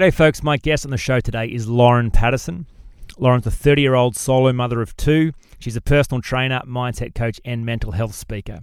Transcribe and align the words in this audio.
G'day, 0.00 0.14
folks. 0.14 0.42
My 0.42 0.56
guest 0.56 0.86
on 0.86 0.90
the 0.92 0.96
show 0.96 1.20
today 1.20 1.44
is 1.44 1.68
Lauren 1.68 2.10
Patterson. 2.10 2.64
Lauren's 3.18 3.46
a 3.46 3.50
30 3.50 3.82
year 3.82 3.94
old 3.94 4.16
solo 4.16 4.50
mother 4.50 4.80
of 4.80 4.96
two. 4.96 5.32
She's 5.58 5.76
a 5.76 5.82
personal 5.82 6.22
trainer, 6.22 6.62
mindset 6.66 7.14
coach, 7.14 7.38
and 7.44 7.66
mental 7.66 7.92
health 7.92 8.14
speaker. 8.14 8.60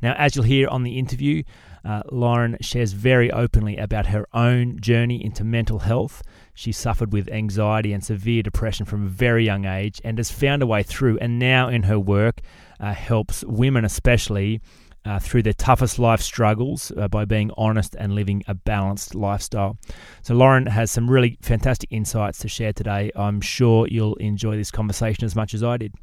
Now, 0.00 0.14
as 0.14 0.34
you'll 0.34 0.46
hear 0.46 0.66
on 0.68 0.84
the 0.84 0.98
interview, 0.98 1.42
uh, 1.84 2.04
Lauren 2.10 2.56
shares 2.62 2.94
very 2.94 3.30
openly 3.30 3.76
about 3.76 4.06
her 4.06 4.26
own 4.32 4.80
journey 4.80 5.22
into 5.22 5.44
mental 5.44 5.80
health. 5.80 6.22
She 6.54 6.72
suffered 6.72 7.12
with 7.12 7.28
anxiety 7.28 7.92
and 7.92 8.02
severe 8.02 8.42
depression 8.42 8.86
from 8.86 9.04
a 9.04 9.10
very 9.10 9.44
young 9.44 9.66
age 9.66 10.00
and 10.04 10.16
has 10.16 10.30
found 10.30 10.62
a 10.62 10.66
way 10.66 10.82
through, 10.82 11.18
and 11.18 11.38
now 11.38 11.68
in 11.68 11.82
her 11.82 12.00
work, 12.00 12.40
uh, 12.80 12.94
helps 12.94 13.44
women 13.44 13.84
especially 13.84 14.62
uh, 15.08 15.18
through 15.18 15.42
their 15.42 15.54
toughest 15.54 15.98
life 15.98 16.20
struggles 16.20 16.92
uh, 16.96 17.08
by 17.08 17.24
being 17.24 17.50
honest 17.56 17.96
and 17.98 18.14
living 18.14 18.42
a 18.46 18.54
balanced 18.54 19.14
lifestyle. 19.14 19.78
So, 20.22 20.34
Lauren 20.34 20.66
has 20.66 20.90
some 20.90 21.10
really 21.10 21.38
fantastic 21.40 21.90
insights 21.90 22.38
to 22.40 22.48
share 22.48 22.74
today. 22.74 23.10
I'm 23.16 23.40
sure 23.40 23.88
you'll 23.88 24.16
enjoy 24.16 24.56
this 24.56 24.70
conversation 24.70 25.24
as 25.24 25.34
much 25.34 25.54
as 25.54 25.62
I 25.62 25.78
did. 25.78 25.94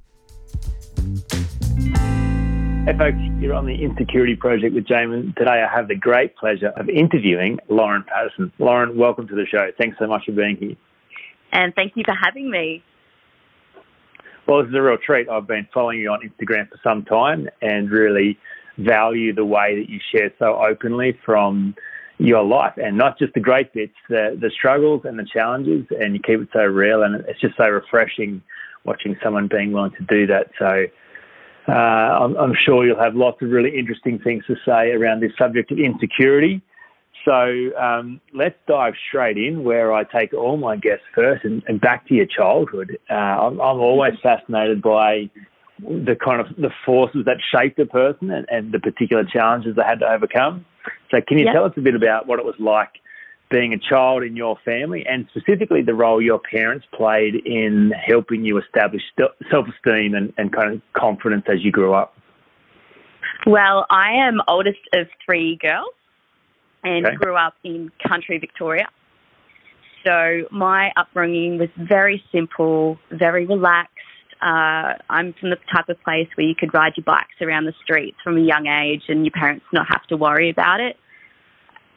Hey 2.86 2.95
folks, 2.97 3.17
you're 3.39 3.56
on 3.56 3.66
the 3.66 3.75
Insecurity 3.84 4.36
Project 4.36 4.75
with 4.75 4.86
Jamin. 4.86 5.36
Today 5.36 5.64
I 5.64 5.75
have 5.75 5.88
the 5.88 5.95
great 5.95 6.36
pleasure 6.36 6.72
of 6.78 6.88
interviewing 6.88 7.59
Lauren 7.67 8.03
Patterson. 8.03 8.52
Lauren, 8.59 8.95
welcome 8.95 9.28
to 9.28 9.36
the 9.36 9.45
show. 9.47 9.72
Thanks 9.78 9.97
so 9.97 10.06
much 10.06 10.25
for 10.25 10.34
being 10.34 10.56
here. 10.58 10.75
And 11.52 11.73
thank 11.73 11.94
you 11.95 12.03
for 12.06 12.14
having 12.14 12.50
me. 12.50 12.84
Well, 14.47 14.62
this 14.62 14.69
is 14.69 14.75
a 14.75 14.81
real 14.81 14.97
treat. 15.03 15.28
I've 15.28 15.47
been 15.47 15.67
following 15.73 16.00
you 16.00 16.12
on 16.12 16.19
Instagram 16.22 16.69
for 16.69 16.80
some 16.84 17.03
time 17.06 17.50
and 17.64 17.90
really 17.90 18.38
value 18.78 19.34
the 19.34 19.45
way 19.45 19.80
that 19.80 19.90
you 19.90 20.00
share 20.12 20.31
so 20.40 20.62
openly 20.62 21.18
from 21.26 21.76
your 22.18 22.44
life 22.44 22.73
and 22.78 22.98
not 22.98 23.20
just 23.20 23.34
the 23.34 23.40
great 23.40 23.73
bits, 23.73 23.95
the, 24.09 24.38
the 24.40 24.50
struggles 24.50 25.02
and 25.04 25.20
the 25.20 25.26
challenges, 25.26 25.86
and 26.00 26.14
you 26.14 26.22
keep 26.22 26.40
it 26.40 26.50
so 26.54 26.64
real. 26.64 27.03
And 27.03 27.16
it's 27.28 27.40
just 27.42 27.58
so 27.58 27.68
refreshing 27.68 28.42
watching 28.86 29.18
someone 29.23 29.48
being 29.48 29.72
willing 29.72 29.92
to 29.92 30.03
do 30.03 30.28
that. 30.28 30.52
So 30.59 30.86
uh, 31.68 31.72
I'm, 31.72 32.36
I'm, 32.36 32.53
sure 32.66 32.86
you'll 32.86 33.00
have 33.00 33.16
lots 33.16 33.42
of 33.42 33.50
really 33.50 33.76
interesting 33.76 34.20
things 34.20 34.46
to 34.46 34.56
say 34.66 34.92
around 34.92 35.22
this 35.22 35.31
subject 35.38 35.72
of 35.72 35.80
insecurity. 35.80 36.62
So 37.26 37.72
um, 37.78 38.22
let's 38.34 38.56
dive 38.68 38.94
straight 39.08 39.38
in 39.38 39.64
where 39.64 39.92
I 39.92 40.03
take 40.03 40.34
all 40.34 40.58
my 40.58 40.76
guests 40.76 41.06
first 41.16 41.44
and, 41.44 41.64
and 41.68 41.81
back 41.81 42.08
to 42.08 42.14
your 42.14 42.28
childhood. 42.28 43.00
Uh, 43.09 43.14
I'm, 43.14 43.59
I'm 43.59 43.80
always 43.80 44.14
fascinated 44.22 44.84
by 44.84 45.31
the 45.80 46.16
kind 46.16 46.42
of 46.42 46.56
the 46.56 46.70
forces 46.86 47.26
that 47.26 47.38
shaped 47.54 47.80
a 47.80 47.86
person 47.86 48.31
and, 48.31 48.45
and 48.50 48.72
the 48.72 48.80
particular 48.80 49.23
challenges 49.23 49.76
they 49.76 49.84
had 49.84 50.00
to 50.00 50.06
overcome. 50.09 50.66
So, 51.12 51.18
can 51.28 51.38
you 51.38 51.45
yep. 51.45 51.54
tell 51.54 51.66
us 51.66 51.73
a 51.78 51.81
bit 51.81 51.95
about 51.95 52.28
what 52.28 52.40
it 52.40 52.45
was 52.45 52.56
like 52.59 53.02
being 53.52 53.73
a 53.73 53.78
child 53.78 54.23
in 54.23 54.36
your 54.36 54.58
family, 54.66 55.06
and 55.08 55.28
specifically 55.30 55.81
the 55.81 55.94
role 55.94 56.22
your 56.22 56.40
parents 56.40 56.86
played 56.94 57.36
in 57.46 57.92
helping 57.92 58.44
you 58.44 58.58
establish 58.58 59.03
self-esteem 59.52 60.16
and, 60.16 60.34
and 60.38 60.52
kind 60.52 60.73
of 60.73 60.81
confidence 60.94 61.44
as 61.48 61.64
you 61.64 61.72
grew 61.72 61.94
up? 61.94 62.16
Well, 63.46 63.85
I 63.90 64.14
am 64.28 64.41
oldest 64.47 64.80
of 64.94 65.08
three 65.24 65.58
girls, 65.62 65.94
and 66.84 67.06
okay. 67.06 67.16
grew 67.16 67.35
up 67.35 67.53
in 67.64 67.91
country 68.08 68.38
Victoria. 68.38 68.88
So 70.06 70.47
my 70.52 70.91
upbringing 70.96 71.58
was 71.58 71.69
very 71.78 72.24
simple, 72.31 73.00
very 73.12 73.46
relaxed 73.46 73.91
uh, 74.41 74.94
I'm 75.09 75.34
from 75.40 75.50
the 75.50 75.57
type 75.73 75.90
of 75.90 76.01
place 76.03 76.28
where 76.35 76.46
you 76.46 76.56
could 76.56 76.73
ride 76.73 76.94
your 76.97 77.03
bikes 77.03 77.41
around 77.41 77.66
the 77.66 77.73
streets 77.84 78.18
from 78.23 78.38
a 78.38 78.41
young 78.41 78.68
age 78.68 79.03
and 79.07 79.25
your 79.25 79.31
parents 79.31 79.66
not 79.72 79.88
have 79.90 80.03
to 80.07 80.18
worry 80.18 80.50
about 80.50 80.79
it. 80.79 80.97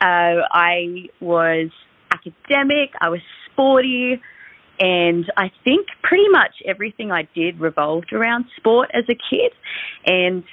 Uh, 0.01 0.47
I 0.53 1.09
was 1.21 1.71
academic, 2.13 2.91
I 3.01 3.09
was 3.09 3.21
sporty, 3.51 4.21
and 4.79 5.31
I 5.37 5.51
think 5.65 5.89
pretty 6.03 6.29
much 6.29 6.55
everything 6.65 7.11
I 7.11 7.29
did 7.35 7.61
revolved 7.61 8.13
around 8.13 8.47
sport 8.57 8.91
as 8.95 9.05
a 9.09 9.15
kid. 9.15 9.53
And 10.07 10.45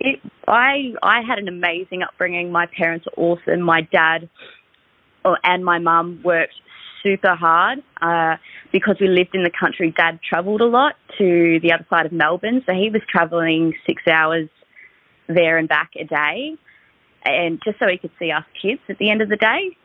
it, 0.00 0.20
I, 0.48 0.94
I 1.02 1.22
had 1.22 1.38
an 1.38 1.46
amazing 1.46 2.02
upbringing. 2.02 2.50
My 2.50 2.66
parents 2.66 3.06
were 3.16 3.36
awesome. 3.36 3.60
My 3.60 3.82
dad 3.82 4.28
and 5.44 5.64
my 5.64 5.78
mum 5.78 6.20
worked 6.24 6.54
super 7.02 7.34
hard 7.34 7.82
uh, 8.00 8.36
because 8.72 8.96
we 9.00 9.08
lived 9.08 9.34
in 9.34 9.42
the 9.42 9.50
country. 9.50 9.92
Dad 9.96 10.20
travelled 10.28 10.60
a 10.60 10.66
lot 10.66 10.96
to 11.18 11.58
the 11.60 11.72
other 11.72 11.86
side 11.88 12.06
of 12.06 12.12
Melbourne, 12.12 12.62
so 12.66 12.72
he 12.72 12.90
was 12.90 13.02
travelling 13.08 13.74
six 13.86 14.02
hours 14.06 14.48
there 15.28 15.58
and 15.58 15.68
back 15.68 15.90
a 15.96 16.04
day, 16.04 16.56
and 17.24 17.60
just 17.64 17.78
so 17.78 17.86
he 17.86 17.98
could 17.98 18.10
see 18.18 18.30
us 18.30 18.44
kids 18.60 18.80
at 18.88 18.98
the 18.98 19.10
end 19.10 19.22
of 19.22 19.28
the 19.28 19.36
day. 19.36 19.76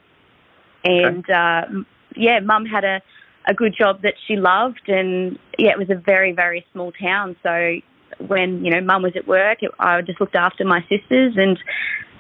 And 0.84 1.26
okay. 1.30 1.34
uh, 1.34 1.84
yeah, 2.16 2.40
Mum 2.40 2.66
had 2.66 2.84
a 2.84 3.02
a 3.48 3.54
good 3.54 3.76
job 3.78 4.02
that 4.02 4.16
she 4.28 4.38
loved, 4.38 4.88
and 4.88 5.38
yeah, 5.58 5.72
it 5.72 5.78
was 5.78 5.90
a 5.90 5.96
very 5.96 6.32
very 6.32 6.66
small 6.72 6.92
town, 6.92 7.36
so. 7.44 7.78
When 8.20 8.64
you 8.64 8.72
know, 8.72 8.80
Mum 8.82 9.02
was 9.02 9.14
at 9.18 9.28
work, 9.28 9.62
it, 9.62 9.72
I 9.78 10.00
just 10.02 10.22
looked 10.22 10.36
after 10.36 10.64
my 10.64 10.80
sisters 10.88 11.34
and 11.36 11.60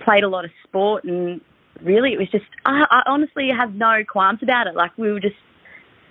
played 0.03 0.23
a 0.23 0.27
lot 0.27 0.43
of 0.43 0.51
sport 0.63 1.05
and 1.05 1.39
really, 1.85 2.13
it 2.13 2.19
was 2.19 2.29
just, 2.29 2.45
I, 2.65 2.85
I 2.89 3.03
honestly 3.05 3.49
have 3.55 3.73
no 3.73 4.03
qualms 4.07 4.39
about 4.41 4.67
it. 4.67 4.75
Like, 4.75 4.97
we 4.97 5.11
were 5.11 5.19
just, 5.19 5.35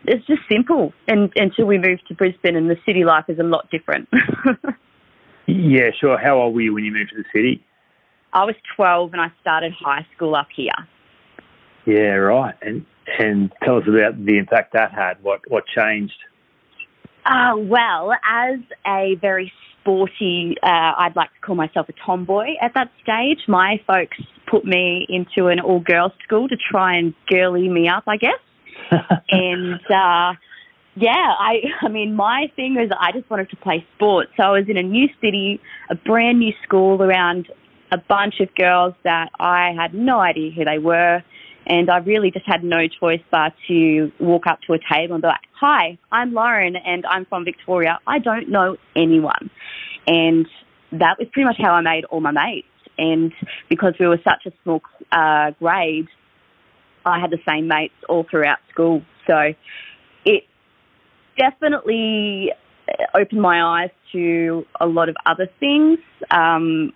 it's 0.07 0.27
just 0.27 0.43
simple 0.51 0.93
and, 1.09 1.33
until 1.37 1.67
we 1.67 1.79
moved 1.79 2.07
to 2.09 2.15
Brisbane 2.15 2.57
and 2.57 2.71
the 2.71 2.77
city 2.87 3.05
life 3.05 3.25
is 3.29 3.39
a 3.39 3.43
lot 3.43 3.71
different. 3.71 4.09
yeah, 5.47 5.91
sure. 5.99 6.19
How 6.19 6.39
old 6.39 6.55
were 6.55 6.61
you 6.61 6.75
when 6.75 6.85
you 6.85 6.93
moved 6.93 7.11
to 7.11 7.17
the 7.17 7.29
city? 7.35 7.65
I 8.33 8.45
was 8.45 8.55
12 8.77 9.13
and 9.13 9.21
I 9.21 9.33
started 9.41 9.73
high 9.73 10.07
school 10.15 10.35
up 10.35 10.49
here. 10.55 10.73
Yeah, 11.87 12.15
right. 12.15 12.55
And 12.63 12.87
and 13.19 13.53
tell 13.63 13.77
us 13.77 13.85
about 13.87 14.25
the 14.25 14.39
impact 14.39 14.73
that 14.73 14.93
had. 14.93 15.23
What 15.23 15.43
what 15.49 15.65
changed? 15.67 16.17
Uh, 17.25 17.55
well, 17.57 18.13
as 18.13 18.59
a 18.87 19.17
very 19.21 19.53
sporty, 19.81 20.57
uh, 20.63 20.67
I'd 20.99 21.17
like 21.17 21.33
to 21.35 21.41
call 21.41 21.55
myself 21.55 21.89
a 21.89 21.95
tomboy 22.05 22.55
at 22.61 22.73
that 22.75 22.91
stage, 23.03 23.41
my 23.49 23.81
folks 23.87 24.17
put 24.51 24.65
me 24.65 25.07
into 25.09 25.49
an 25.49 25.61
all 25.61 25.81
girls 25.81 26.13
school 26.23 26.49
to 26.49 26.57
try 26.57 26.97
and 26.97 27.15
girly 27.29 27.69
me 27.69 27.89
up, 27.89 28.05
I 28.07 28.17
guess. 28.17 28.41
and 29.31 29.81
uh, 29.91 30.35
yeah, 30.97 31.35
I 31.39 31.63
I 31.83 31.89
mean 31.89 32.15
my 32.15 32.51
thing 32.57 32.75
was 32.75 32.91
I 32.99 33.13
just 33.13 33.29
wanted 33.31 33.51
to 33.51 33.57
play 33.57 33.87
sports. 33.97 34.31
So 34.37 34.43
I 34.43 34.51
was 34.51 34.69
in 34.69 34.77
a 34.77 34.83
new 34.83 35.09
city, 35.21 35.61
a 35.91 35.95
brand 35.95 36.39
new 36.39 36.53
school 36.63 37.03
around 37.03 37.49
a 37.91 37.99
bunch 37.99 38.41
of 38.41 38.55
girls 38.55 38.95
that 39.05 39.31
I 39.39 39.73
had 39.77 39.95
no 39.95 40.19
idea 40.21 40.51
who 40.51 40.65
they 40.65 40.79
were. 40.79 41.23
And 41.67 41.91
I 41.91 41.99
really 41.99 42.31
just 42.31 42.47
had 42.47 42.63
no 42.63 42.89
choice 42.89 43.23
but 43.31 43.53
to 43.69 44.13
walk 44.19 44.47
up 44.47 44.61
to 44.67 44.75
a 44.75 44.79
table 44.79 45.15
and 45.15 45.23
be 45.23 45.29
like, 45.29 45.41
Hi, 45.61 45.99
I'm 46.13 46.35
Lauren 46.35 46.77
and 46.77 47.07
I'm 47.07 47.25
from 47.27 47.45
Victoria. 47.45 47.99
I 48.07 48.19
don't 48.19 48.51
know 48.51 48.77
anyone. 48.95 49.51
And 50.07 50.47
that 50.93 51.19
was 51.19 51.29
pretty 51.33 51.47
much 51.47 51.57
how 51.59 51.73
I 51.73 51.81
made 51.81 52.05
all 52.07 52.21
my 52.21 52.31
mates 52.31 52.69
and 52.99 53.33
because 53.69 53.95
we 53.99 54.07
were 54.07 54.21
such 54.25 54.47
a 54.47 54.53
small 54.63 54.83
uh, 55.13 55.53
grade, 55.59 56.09
I 57.05 57.21
had 57.21 57.31
the 57.31 57.41
same 57.49 57.69
mates 57.69 57.95
all 58.09 58.25
throughout 58.31 58.59
school. 58.71 59.03
So 59.27 59.55
it 60.25 60.45
definitely 61.37 62.53
opened 63.15 63.41
my 63.41 63.63
eyes 63.63 63.91
to 64.13 64.67
a 64.81 64.87
lot 64.87 65.09
of 65.09 65.17
other 65.27 65.49
things. 65.61 65.99
Um, 66.31 66.93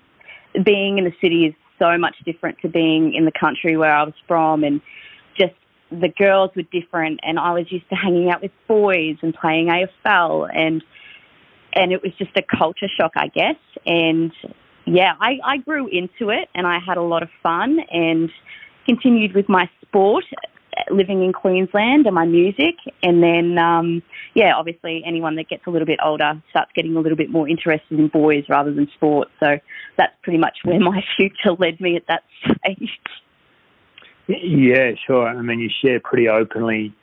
being 0.65 0.99
in 0.99 1.05
the 1.05 1.13
city 1.21 1.47
is 1.47 1.55
so 1.79 1.99
much 1.99 2.17
different 2.25 2.59
to 2.63 2.69
being 2.69 3.15
in 3.15 3.25
the 3.25 3.33
country 3.33 3.77
where 3.77 3.95
I 3.95 4.03
was 4.03 4.15
from, 4.27 4.65
and 4.65 4.81
just 5.39 5.55
the 5.91 6.09
girls 6.09 6.51
were 6.57 6.63
different. 6.63 7.21
And 7.23 7.39
I 7.39 7.53
was 7.53 7.71
used 7.71 7.89
to 7.91 7.95
hanging 7.95 8.31
out 8.31 8.43
with 8.43 8.53
boys 8.67 9.17
and 9.23 9.35
playing 9.35 9.69
AFL, 9.69 10.49
and 10.55 10.83
and 11.73 11.93
it 11.93 12.03
was 12.03 12.13
just 12.19 12.31
a 12.37 12.43
culture 12.43 12.89
shock, 12.89 13.13
I 13.17 13.29
guess. 13.29 13.57
And 13.87 14.33
yeah, 14.87 15.15
I, 15.21 15.39
I 15.45 15.57
grew 15.59 15.87
into 15.87 16.31
it 16.31 16.49
and 16.55 16.67
I 16.67 16.79
had 16.79 16.97
a 16.97 17.03
lot 17.03 17.23
of 17.23 17.29
fun 17.43 17.79
and 17.91 18.31
continued 18.87 19.35
with 19.35 19.49
my 19.49 19.69
sport 19.83 20.25
living 20.91 21.23
in 21.23 21.33
Queensland 21.33 22.07
and 22.07 22.15
my 22.15 22.25
music. 22.25 22.77
And 23.03 23.23
then, 23.23 23.59
um, 23.59 24.03
yeah, 24.35 24.55
obviously 24.57 25.03
anyone 25.07 25.37
that 25.37 25.49
gets 25.49 25.67
a 25.67 25.71
little 25.71 25.87
bit 25.87 25.99
older 26.05 26.41
starts 26.51 26.71
getting 26.75 26.97
a 26.97 27.01
little 27.01 27.17
bit 27.17 27.31
more 27.31 27.49
interested 27.49 27.99
in 27.99 28.09
boys 28.09 28.45
rather 28.49 28.73
than 28.73 28.89
sport. 28.95 29.29
So 29.41 29.59
that's 29.97 30.15
pretty 30.23 30.39
much 30.39 30.59
where 30.65 30.81
my 30.81 31.03
future 31.17 31.53
led 31.59 31.81
me 31.81 31.97
at 31.97 32.07
that 32.09 32.23
stage. 32.45 32.91
Yeah, 34.29 34.93
sure. 35.07 35.27
I 35.27 35.41
mean, 35.41 35.61
you 35.61 35.71
share 35.83 36.01
pretty 36.01 36.29
openly 36.29 36.95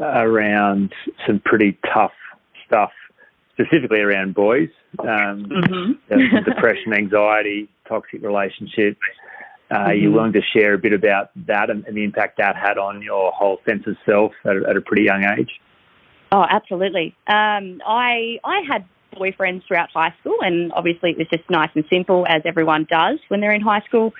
around 0.00 0.94
some 1.26 1.40
pretty 1.44 1.78
tough 1.92 2.12
stuff, 2.66 2.92
specifically 3.52 4.00
around 4.00 4.34
boys, 4.34 4.70
um, 5.00 5.44
mm-hmm. 5.44 6.44
depression, 6.44 6.94
anxiety, 6.94 7.68
toxic 7.86 8.22
relationships. 8.22 9.00
Uh, 9.70 9.74
mm-hmm. 9.74 9.88
Are 9.88 9.94
you 9.94 10.12
willing 10.12 10.32
to 10.32 10.42
share 10.54 10.74
a 10.74 10.78
bit 10.78 10.92
about 10.92 11.30
that 11.46 11.70
and, 11.70 11.84
and, 11.84 11.96
the 11.96 12.04
impact 12.04 12.38
that 12.38 12.56
had 12.56 12.76
on 12.76 13.02
your 13.02 13.30
whole 13.32 13.58
sense 13.68 13.84
of 13.86 13.96
self 14.04 14.32
at, 14.44 14.56
at 14.68 14.76
a 14.76 14.80
pretty 14.80 15.04
young 15.04 15.24
age? 15.38 15.60
Oh, 16.32 16.44
absolutely. 16.48 17.14
Um, 17.26 17.80
I 17.86 18.38
I 18.44 18.62
had 18.68 18.84
boyfriends 19.14 19.66
throughout 19.66 19.90
high 19.92 20.14
school, 20.20 20.36
and 20.40 20.72
obviously 20.72 21.10
it 21.10 21.18
was 21.18 21.26
just 21.28 21.48
nice 21.50 21.70
and 21.74 21.84
simple, 21.90 22.26
as 22.28 22.42
everyone 22.44 22.86
does 22.88 23.18
when 23.28 23.40
they're 23.40 23.52
in 23.52 23.60
high 23.60 23.80
school. 23.80 24.12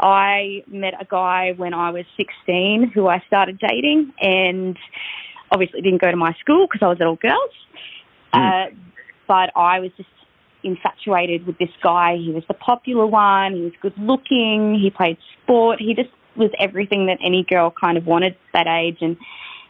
I 0.00 0.62
met 0.66 0.94
a 1.00 1.04
guy 1.04 1.52
when 1.56 1.74
I 1.74 1.90
was 1.90 2.04
16 2.16 2.92
who 2.94 3.08
I 3.08 3.22
started 3.26 3.58
dating, 3.58 4.12
and 4.20 4.78
obviously 5.50 5.80
didn't 5.80 6.00
go 6.00 6.10
to 6.10 6.16
my 6.16 6.34
school 6.40 6.66
because 6.66 6.84
I 6.84 6.88
was 6.88 6.98
at 7.00 7.06
all 7.06 7.16
girls. 7.16 7.50
Mm. 8.32 8.68
Uh, 8.68 8.74
but 9.26 9.50
I 9.56 9.80
was 9.80 9.90
just 9.96 10.08
infatuated 10.62 11.46
with 11.46 11.58
this 11.58 11.70
guy. 11.82 12.16
He 12.16 12.30
was 12.30 12.44
the 12.48 12.54
popular 12.54 13.06
one. 13.06 13.54
He 13.54 13.62
was 13.62 13.72
good 13.80 13.96
looking. 13.98 14.78
He 14.80 14.90
played 14.90 15.18
sport. 15.42 15.80
He 15.80 15.94
just 15.94 16.10
was 16.36 16.50
everything 16.58 17.06
that 17.06 17.18
any 17.24 17.44
girl 17.48 17.72
kind 17.78 17.98
of 17.98 18.06
wanted 18.06 18.32
at 18.32 18.38
that 18.52 18.66
age, 18.66 18.98
and 19.00 19.16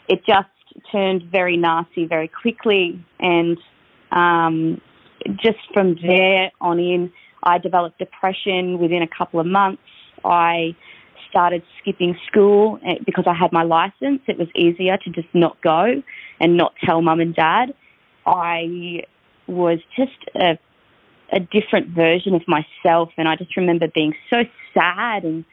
it 0.09 0.25
just 0.27 0.49
turned 0.93 1.23
very 1.31 1.57
nasty 1.57 2.07
very 2.07 2.29
quickly. 2.29 3.03
And 3.19 3.59
um, 4.13 4.81
just 5.37 5.59
from 5.73 5.97
there 6.03 6.51
on 6.61 6.79
in, 6.79 7.13
I 7.43 7.59
developed 7.59 7.99
depression 7.99 8.79
within 8.79 9.03
a 9.03 9.09
couple 9.09 9.41
of 9.41 9.47
months. 9.47 9.83
I 10.25 10.77
started 11.31 11.63
skipping 11.81 12.17
school 12.27 12.79
eh, 12.87 12.97
because 13.05 13.25
I 13.27 13.35
had 13.35 13.53
my 13.53 13.63
license. 13.63 14.23
It 14.27 14.39
was 14.39 14.49
easier 14.55 14.97
to 14.97 15.11
just 15.11 15.29
not 15.35 15.61
go 15.63 16.03
and 16.41 16.57
not 16.57 16.75
tell 16.85 17.03
mum 17.03 17.21
and 17.21 17.35
dad. 17.35 17.75
I 18.27 19.05
was 19.47 19.79
just 19.97 20.13
a, 20.35 20.59
a 21.33 21.41
different 21.41 21.89
version 21.89 22.35
of 22.35 22.43
myself, 22.47 23.11
and 23.17 23.29
I 23.29 23.37
just 23.37 23.57
remember 23.57 23.89
being 23.89 24.15
so 24.31 24.45
sad, 24.75 25.25
and 25.25 25.45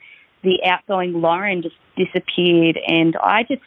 the 0.42 0.60
outgoing 0.64 1.20
Lauren 1.20 1.62
just 1.62 1.76
disappeared, 1.96 2.78
and 2.86 3.16
I 3.16 3.42
just 3.42 3.62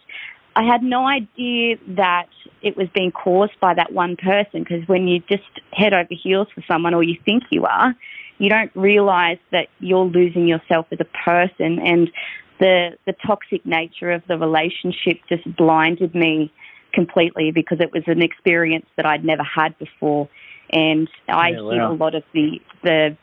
I 0.56 0.64
had 0.64 0.84
no 0.84 1.08
idea 1.08 1.78
that 1.90 2.28
it 2.62 2.76
was 2.76 2.88
being 2.94 3.12
caused 3.12 3.58
by 3.62 3.74
that 3.76 3.94
one 3.94 4.18
person 4.18 4.64
because 4.64 4.86
when 4.88 5.08
you 5.08 5.22
just 5.30 5.44
head 5.72 5.94
over 5.94 6.10
heels 6.10 6.48
for 6.54 6.64
someone 6.68 6.94
or 6.94 7.04
you 7.04 7.18
think 7.24 7.44
you 7.52 7.66
are, 7.66 7.96
you 8.40 8.50
don't 8.50 8.72
realize 8.76 9.38
that 9.52 9.68
you're 9.80 10.06
losing 10.06 10.48
yourself 10.48 10.88
as 10.92 11.00
a 11.00 11.06
person 11.26 11.80
and 11.80 12.12
the 12.60 12.98
the 13.06 13.14
toxic 13.26 13.66
nature 13.66 14.12
of 14.12 14.22
the 14.28 14.38
relationship 14.38 15.20
just 15.30 15.44
blinded 15.56 16.14
me 16.14 16.52
completely 16.94 17.52
because 17.52 17.80
it 17.80 17.92
was 17.94 18.04
an 18.08 18.22
experience 18.22 18.86
that 18.98 19.06
I'd 19.06 19.24
never 19.24 19.44
had 19.44 19.78
before 19.78 20.28
and 20.72 21.10
I 21.28 21.50
yeah, 21.50 21.62
wow. 21.62 21.72
hid 21.72 21.82
a 21.82 21.90
lot 21.92 22.16
of 22.16 22.24
the 22.34 22.60
the 22.84 23.18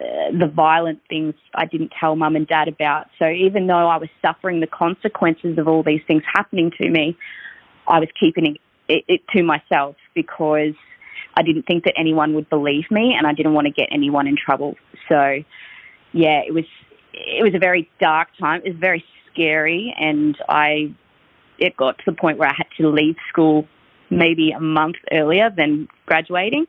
uh, 0.00 0.30
the 0.38 0.46
violent 0.46 1.00
things 1.10 1.34
I 1.54 1.66
didn't 1.66 1.92
tell 1.98 2.16
mum 2.16 2.34
and 2.34 2.46
dad 2.46 2.68
about. 2.68 3.08
So 3.18 3.28
even 3.28 3.66
though 3.66 3.88
I 3.88 3.98
was 3.98 4.08
suffering 4.22 4.60
the 4.60 4.66
consequences 4.66 5.58
of 5.58 5.68
all 5.68 5.82
these 5.82 6.00
things 6.06 6.22
happening 6.32 6.70
to 6.78 6.88
me, 6.88 7.18
I 7.86 7.98
was 7.98 8.08
keeping 8.18 8.56
it, 8.88 9.04
it, 9.08 9.20
to 9.36 9.42
myself 9.42 9.96
because 10.14 10.74
I 11.34 11.42
didn't 11.42 11.64
think 11.66 11.84
that 11.84 11.94
anyone 11.98 12.34
would 12.34 12.48
believe 12.48 12.90
me 12.90 13.14
and 13.16 13.26
I 13.26 13.34
didn't 13.34 13.52
want 13.52 13.66
to 13.66 13.72
get 13.72 13.88
anyone 13.92 14.26
in 14.26 14.36
trouble. 14.36 14.76
So 15.08 15.42
yeah, 16.12 16.40
it 16.46 16.54
was 16.54 16.64
it 17.12 17.42
was 17.42 17.54
a 17.54 17.58
very 17.58 17.90
dark 18.00 18.28
time. 18.38 18.62
It 18.64 18.70
was 18.70 18.78
very 18.80 19.04
scary 19.30 19.94
and 19.98 20.36
I 20.48 20.94
it 21.58 21.76
got 21.76 21.98
to 21.98 22.04
the 22.06 22.12
point 22.12 22.38
where 22.38 22.48
I 22.48 22.54
had 22.56 22.68
to 22.78 22.88
leave 22.88 23.16
school 23.28 23.68
maybe 24.10 24.50
a 24.50 24.60
month 24.60 24.96
earlier 25.12 25.50
than 25.50 25.88
graduating 26.06 26.66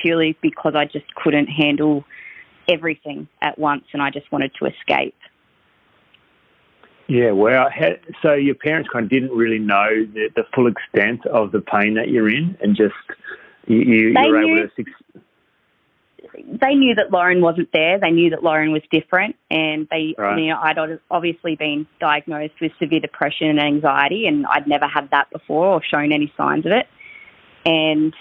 purely 0.00 0.36
because 0.42 0.74
I 0.76 0.84
just 0.84 1.12
couldn't 1.14 1.46
handle 1.46 2.04
everything 2.68 3.28
at 3.42 3.58
once 3.58 3.84
and 3.92 4.02
I 4.02 4.10
just 4.10 4.30
wanted 4.30 4.52
to 4.60 4.66
escape. 4.66 5.14
Yeah, 7.08 7.30
well, 7.30 7.68
so 8.22 8.34
your 8.34 8.54
parents 8.54 8.90
kind 8.92 9.04
of 9.04 9.10
didn't 9.10 9.30
really 9.30 9.58
know 9.58 9.88
the, 10.12 10.28
the 10.36 10.44
full 10.54 10.66
extent 10.66 11.24
of 11.26 11.52
the 11.52 11.60
pain 11.60 11.94
that 11.94 12.10
you're 12.10 12.28
in, 12.28 12.54
and 12.60 12.76
just 12.76 12.92
you, 13.66 13.78
you, 13.78 14.12
they 14.12 14.30
were 14.30 14.42
knew, 14.42 14.58
able 14.58 14.68
to. 14.68 14.84
They 16.46 16.74
knew 16.74 16.94
that 16.94 17.10
Lauren 17.10 17.40
wasn't 17.40 17.70
there. 17.72 17.98
They 17.98 18.10
knew 18.10 18.30
that 18.30 18.42
Lauren 18.42 18.72
was 18.72 18.82
different, 18.90 19.36
and 19.50 19.88
they, 19.90 20.14
right. 20.16 20.38
you 20.38 20.48
know, 20.48 20.58
I'd 20.60 20.78
obviously 21.10 21.56
been 21.56 21.86
diagnosed 22.00 22.54
with 22.60 22.72
severe 22.78 23.00
depression 23.00 23.48
and 23.48 23.60
anxiety, 23.60 24.26
and 24.26 24.46
I'd 24.46 24.66
never 24.66 24.86
had 24.86 25.10
that 25.10 25.30
before 25.30 25.66
or 25.66 25.82
shown 25.82 26.12
any 26.12 26.32
signs 26.36 26.66
of 26.66 26.72
it. 26.72 26.86
And 27.64 28.14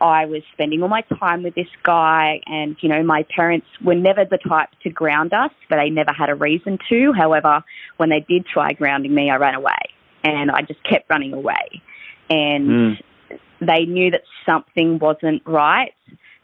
I 0.00 0.26
was 0.26 0.42
spending 0.52 0.82
all 0.82 0.88
my 0.88 1.02
time 1.02 1.42
with 1.42 1.54
this 1.54 1.68
guy, 1.82 2.40
and 2.46 2.76
you 2.80 2.88
know, 2.88 3.02
my 3.02 3.24
parents 3.34 3.66
were 3.84 3.94
never 3.94 4.24
the 4.24 4.38
type 4.38 4.70
to 4.82 4.90
ground 4.90 5.32
us, 5.34 5.50
but 5.68 5.76
they 5.76 5.90
never 5.90 6.12
had 6.12 6.30
a 6.30 6.34
reason 6.34 6.78
to. 6.88 7.12
However, 7.12 7.62
when 7.98 8.08
they 8.08 8.20
did 8.20 8.46
try 8.46 8.72
grounding 8.72 9.14
me, 9.14 9.30
I 9.30 9.36
ran 9.36 9.54
away, 9.54 9.78
and 10.24 10.50
I 10.50 10.62
just 10.62 10.82
kept 10.84 11.10
running 11.10 11.34
away. 11.34 11.82
And 12.30 12.68
mm. 12.68 13.38
they 13.60 13.84
knew 13.84 14.10
that 14.12 14.22
something 14.46 14.98
wasn't 14.98 15.42
right. 15.44 15.92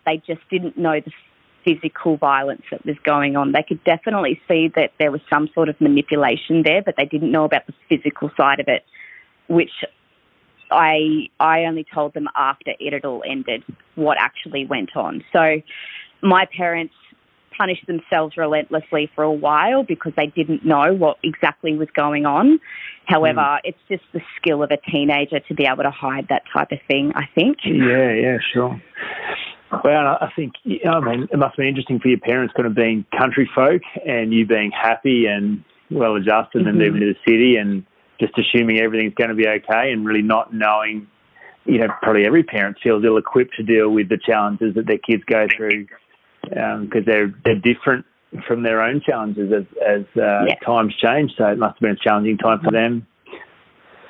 They 0.07 0.23
just 0.27 0.41
didn't 0.51 0.77
know 0.79 1.01
the 1.01 1.13
physical 1.65 2.17
violence 2.17 2.63
that 2.71 2.87
was 2.87 2.97
going 3.05 3.37
on. 3.37 3.53
They 3.53 3.65
could 3.67 3.83
definitely 3.85 4.41
see 4.49 4.71
that 4.77 4.93
there 4.99 5.11
was 5.11 5.21
some 5.29 5.49
sort 5.53 5.69
of 5.69 5.81
manipulation 5.81 6.63
there, 6.65 6.83
but 6.83 6.95
they 6.97 7.05
didn't 7.05 7.33
know 7.33 7.45
about 7.45 7.67
the 7.67 7.75
physical 7.89 8.31
side 8.37 8.61
of 8.61 8.69
it, 8.69 8.85
which 9.49 9.73
I 10.71 11.29
I 11.41 11.65
only 11.65 11.85
told 11.93 12.15
them 12.15 12.29
after 12.37 12.73
it 12.79 12.93
had 12.93 13.05
all 13.05 13.23
ended 13.29 13.65
what 13.97 14.17
actually 14.21 14.65
went 14.65 14.97
on. 14.97 15.25
So 15.33 15.61
my 16.23 16.47
parents 16.57 16.95
punished 17.57 17.87
themselves 17.87 18.37
relentlessly 18.37 19.11
for 19.15 19.25
a 19.25 19.33
while 19.33 19.83
because 19.83 20.13
they 20.17 20.27
didn't 20.27 20.65
know 20.65 20.95
what 20.95 21.17
exactly 21.23 21.77
was 21.77 21.89
going 21.97 22.27
on. 22.27 22.61
However, 23.07 23.41
mm. 23.41 23.61
it's 23.65 23.79
just 23.89 24.03
the 24.13 24.21
skill 24.37 24.63
of 24.63 24.71
a 24.71 24.77
teenager 24.91 25.41
to 25.41 25.55
be 25.55 25.65
able 25.65 25.85
to 25.85 25.91
hide 25.91 26.27
that 26.29 26.43
type 26.53 26.71
of 26.73 26.79
thing, 26.89 27.13
I 27.15 27.25
think. 27.35 27.59
Yeah, 27.65 28.13
yeah, 28.13 28.37
sure. 28.53 28.81
Well, 29.71 30.19
I 30.21 30.31
think, 30.37 30.55
I 30.65 31.01
mean, 31.01 31.29
it 31.31 31.37
must 31.37 31.53
have 31.53 31.57
been 31.57 31.67
interesting 31.67 31.99
for 31.99 32.09
your 32.09 32.19
parents 32.19 32.55
kind 32.57 32.67
of 32.67 32.75
being 32.75 33.05
country 33.19 33.51
folk 33.55 33.83
and 34.07 34.33
you 34.33 34.47
being 34.47 34.71
happy 34.71 35.27
and 35.27 35.65
well 35.91 36.15
adjusted 36.17 36.61
mm-hmm. 36.61 36.69
and 36.69 36.79
moving 36.79 37.01
to 37.01 37.15
the 37.15 37.19
city 37.31 37.57
and 37.57 37.85
just 38.21 38.33
assuming 38.39 38.79
everything's 38.79 39.15
going 39.15 39.31
to 39.31 39.37
be 39.37 39.47
okay 39.47 39.93
and 39.93 40.07
really 40.07 40.23
not 40.23 40.55
knowing, 40.55 41.07
you 41.65 41.79
know, 41.79 41.89
probably 42.03 42.25
every 42.25 42.45
parent 42.45 42.77
feels 42.83 43.05
ill 43.05 43.17
equipped 43.17 43.57
to 43.57 43.63
deal 43.63 43.91
with 43.91 44.09
the 44.09 44.19
challenges 44.19 44.75
that 44.75 44.87
their 44.87 44.99
kids 44.99 45.25
go 45.27 45.47
through 45.57 45.87
because 46.43 46.77
um, 46.77 47.05
they're 47.05 47.35
they're 47.45 47.59
different 47.59 48.07
from 48.47 48.63
their 48.63 48.83
own 48.83 49.01
challenges 49.01 49.53
as 49.53 49.65
as 49.85 50.03
uh, 50.17 50.45
yeah. 50.47 50.55
times 50.65 50.95
change. 50.97 51.33
So 51.37 51.47
it 51.47 51.59
must 51.59 51.75
have 51.75 51.81
been 51.81 51.91
a 51.91 51.97
challenging 51.97 52.39
time 52.39 52.61
for 52.63 52.71
them. 52.71 53.07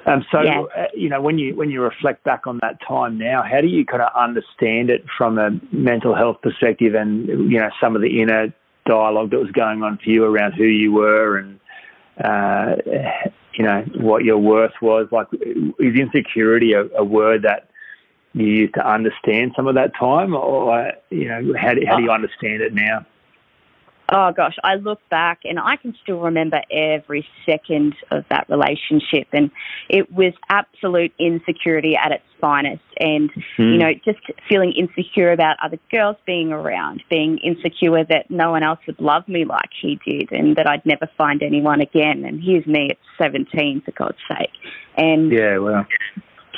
Um, 0.07 0.25
so 0.31 0.41
yeah. 0.41 0.61
uh, 0.77 0.87
you 0.95 1.09
know 1.09 1.21
when 1.21 1.37
you 1.37 1.57
when 1.57 1.71
you 1.71 1.83
reflect 1.83 2.23
back 2.23 2.47
on 2.47 2.59
that 2.63 2.79
time 2.87 3.19
now, 3.19 3.43
how 3.43 3.61
do 3.61 3.67
you 3.67 3.85
kind 3.85 4.03
of 4.03 4.11
understand 4.15 4.89
it 4.89 5.05
from 5.19 5.37
a 5.39 5.51
mental 5.73 6.15
health 6.15 6.41
perspective, 6.43 6.95
and 6.95 7.27
you 7.51 7.59
know 7.59 7.71
some 7.81 7.97
of 7.97 8.03
the 8.03 8.23
inner 8.23 8.55
dialogue 8.87 9.31
that 9.31 9.41
was 9.41 9.51
going 9.51 9.83
on 9.83 9.99
for 9.99 10.09
you 10.09 10.25
around 10.25 10.53
who 10.53 10.65
you 10.65 10.93
were 10.93 11.39
and 11.39 11.59
uh, 12.23 12.77
you 13.57 13.65
know, 13.65 13.85
what 13.97 14.25
your 14.25 14.39
worth 14.39 14.75
was. 14.81 15.09
Like, 15.11 15.27
is 15.33 15.99
insecurity 15.99 16.73
a, 16.73 16.85
a 16.97 17.05
word 17.05 17.43
that 17.43 17.71
you 18.35 18.47
used 18.47 18.75
to 18.75 18.87
understand 18.87 19.53
some 19.57 19.67
of 19.67 19.75
that 19.75 19.97
time, 19.99 20.35
or 20.35 20.93
you 21.11 21.29
know, 21.29 21.55
how 21.59 21.75
do, 21.75 21.83
how 21.87 21.97
do 21.97 22.03
you 22.03 22.11
understand 22.11 22.63
it 22.63 22.75
now? 22.75 23.07
Oh 24.09 24.31
gosh, 24.33 24.55
I 24.63 24.77
look 24.77 25.01
back 25.11 25.41
and 25.45 25.59
I 25.59 25.77
can 25.77 25.95
still 26.03 26.21
remember 26.21 26.61
every 26.71 27.27
second 27.45 27.97
of 28.11 28.25
that 28.31 28.49
relationship, 28.49 29.27
and 29.33 29.51
it 29.89 30.13
was 30.13 30.33
absolute 30.49 31.13
insecurity 31.19 31.97
at 31.97 32.13
its 32.13 32.23
finest. 32.41 32.83
And 32.99 33.31
mm. 33.59 33.73
you 33.73 33.79
know, 33.79 33.93
just 34.05 34.21
feeling 34.49 34.73
insecure 34.73 35.33
about 35.33 35.57
other 35.63 35.79
girls 35.91 36.17
being 36.25 36.53
around, 36.53 37.03
being 37.11 37.39
insecure 37.39 38.05
that 38.05 38.31
no 38.31 38.53
one 38.53 38.63
else 38.63 38.79
would 38.87 39.01
love 39.01 39.27
me 39.27 39.45
like 39.45 39.71
he 39.81 39.99
did, 40.07 40.31
and 40.31 40.55
that 40.57 40.69
I'd 40.69 40.87
never 40.87 41.09
find 41.19 41.43
anyone 41.43 41.81
again. 41.81 42.25
And 42.25 42.41
here's 42.43 42.67
me 42.67 42.91
at 42.91 42.99
17, 43.19 43.83
for 43.85 43.91
God's 43.91 44.19
sake. 44.29 44.53
And 44.97 45.33
yeah, 45.33 45.59
well, 45.59 45.85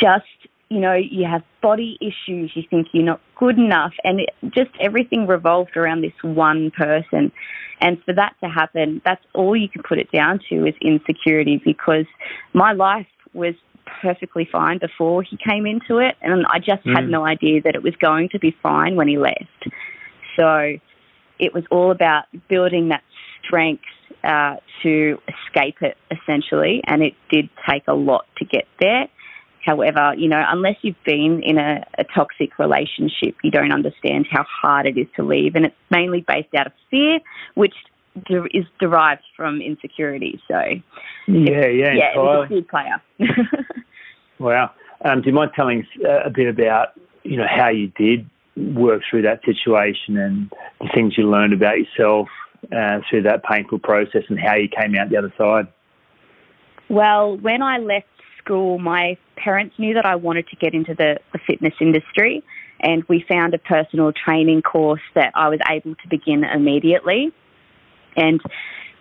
just 0.00 0.26
you 0.70 0.80
know, 0.80 0.94
you 0.94 1.24
have 1.24 1.42
body 1.62 1.96
issues, 2.00 2.52
you 2.54 2.62
think 2.68 2.88
you're 2.92 3.04
not 3.04 3.20
good 3.36 3.58
enough, 3.58 3.92
and 4.04 4.20
it, 4.20 4.30
just 4.50 4.70
everything 4.80 5.26
revolved 5.26 5.76
around 5.76 6.02
this 6.02 6.12
one 6.22 6.70
person. 6.70 7.32
And 7.80 8.02
for 8.04 8.12
that 8.14 8.34
to 8.42 8.48
happen, 8.50 9.00
that's 9.04 9.24
all 9.34 9.56
you 9.56 9.68
can 9.68 9.82
put 9.82 9.98
it 9.98 10.10
down 10.12 10.40
to 10.50 10.66
is 10.66 10.74
insecurity 10.82 11.60
because 11.64 12.06
my 12.52 12.72
life 12.72 13.06
was 13.32 13.54
perfectly 14.02 14.46
fine 14.50 14.78
before 14.78 15.22
he 15.22 15.38
came 15.38 15.64
into 15.66 15.98
it, 15.98 16.16
and 16.20 16.44
I 16.46 16.58
just 16.58 16.84
mm. 16.84 16.94
had 16.94 17.08
no 17.08 17.24
idea 17.24 17.62
that 17.62 17.74
it 17.74 17.82
was 17.82 17.94
going 17.96 18.28
to 18.30 18.38
be 18.38 18.54
fine 18.62 18.96
when 18.96 19.08
he 19.08 19.16
left. 19.16 19.68
So 20.38 20.76
it 21.38 21.54
was 21.54 21.64
all 21.70 21.90
about 21.90 22.24
building 22.48 22.88
that 22.88 23.02
strength 23.42 23.84
uh, 24.22 24.56
to 24.82 25.18
escape 25.28 25.76
it, 25.80 25.96
essentially, 26.10 26.82
and 26.86 27.02
it 27.02 27.14
did 27.30 27.48
take 27.68 27.84
a 27.88 27.94
lot 27.94 28.26
to 28.36 28.44
get 28.44 28.66
there 28.80 29.08
However, 29.64 30.14
you 30.16 30.28
know, 30.28 30.42
unless 30.46 30.76
you've 30.82 31.02
been 31.04 31.42
in 31.42 31.58
a, 31.58 31.84
a 31.98 32.04
toxic 32.04 32.58
relationship, 32.58 33.36
you 33.42 33.50
don't 33.50 33.72
understand 33.72 34.26
how 34.30 34.44
hard 34.44 34.86
it 34.86 34.98
is 34.98 35.06
to 35.16 35.22
leave. 35.22 35.54
And 35.54 35.66
it's 35.66 35.76
mainly 35.90 36.24
based 36.26 36.54
out 36.56 36.66
of 36.66 36.72
fear, 36.90 37.20
which 37.54 37.74
de- 38.26 38.56
is 38.56 38.64
derived 38.80 39.22
from 39.36 39.60
insecurity. 39.60 40.40
So, 40.48 40.58
yeah, 41.26 41.66
yeah, 41.66 41.92
yeah, 41.92 42.12
it 42.14 42.16
was 42.16 42.46
a 42.46 42.48
good 42.48 42.68
player. 42.68 43.02
wow. 44.38 44.70
Um, 45.04 45.22
do 45.22 45.28
you 45.28 45.34
mind 45.34 45.52
telling 45.54 45.80
us 45.80 45.86
uh, 46.04 46.24
a 46.24 46.30
bit 46.30 46.48
about, 46.48 46.88
you 47.22 47.36
know, 47.36 47.46
how 47.48 47.68
you 47.68 47.88
did 47.88 48.28
work 48.56 49.02
through 49.08 49.22
that 49.22 49.40
situation 49.44 50.16
and 50.16 50.50
the 50.80 50.88
things 50.94 51.16
you 51.16 51.30
learned 51.30 51.52
about 51.52 51.76
yourself 51.78 52.28
uh, 52.76 52.98
through 53.08 53.22
that 53.22 53.44
painful 53.44 53.78
process 53.78 54.22
and 54.28 54.38
how 54.38 54.56
you 54.56 54.68
came 54.68 54.94
out 54.96 55.10
the 55.10 55.16
other 55.16 55.32
side? 55.38 55.68
Well, 56.88 57.36
when 57.36 57.62
I 57.62 57.78
left 57.78 58.06
school, 58.38 58.78
my 58.78 59.16
parents 59.36 59.74
knew 59.78 59.94
that 59.94 60.06
I 60.06 60.16
wanted 60.16 60.48
to 60.48 60.56
get 60.56 60.74
into 60.74 60.94
the, 60.94 61.18
the 61.32 61.38
fitness 61.46 61.74
industry, 61.80 62.42
and 62.80 63.04
we 63.08 63.24
found 63.28 63.54
a 63.54 63.58
personal 63.58 64.12
training 64.12 64.62
course 64.62 65.02
that 65.14 65.32
I 65.34 65.48
was 65.48 65.60
able 65.70 65.94
to 65.94 66.08
begin 66.08 66.44
immediately. 66.44 67.32
And 68.16 68.40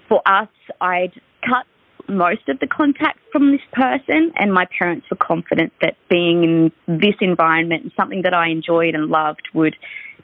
for 0.07 0.21
us, 0.25 0.49
I'd 0.81 1.13
cut 1.47 1.65
most 2.09 2.47
of 2.47 2.59
the 2.59 2.67
contact 2.67 3.19
from 3.31 3.51
this 3.51 3.61
person, 3.73 4.31
and 4.37 4.53
my 4.53 4.65
parents 4.77 5.07
were 5.11 5.17
confident 5.17 5.73
that 5.81 5.95
being 6.09 6.43
in 6.43 6.71
this 6.87 7.15
environment 7.21 7.83
and 7.83 7.91
something 7.97 8.21
that 8.23 8.33
I 8.33 8.49
enjoyed 8.49 8.95
and 8.95 9.07
loved 9.07 9.49
would 9.53 9.75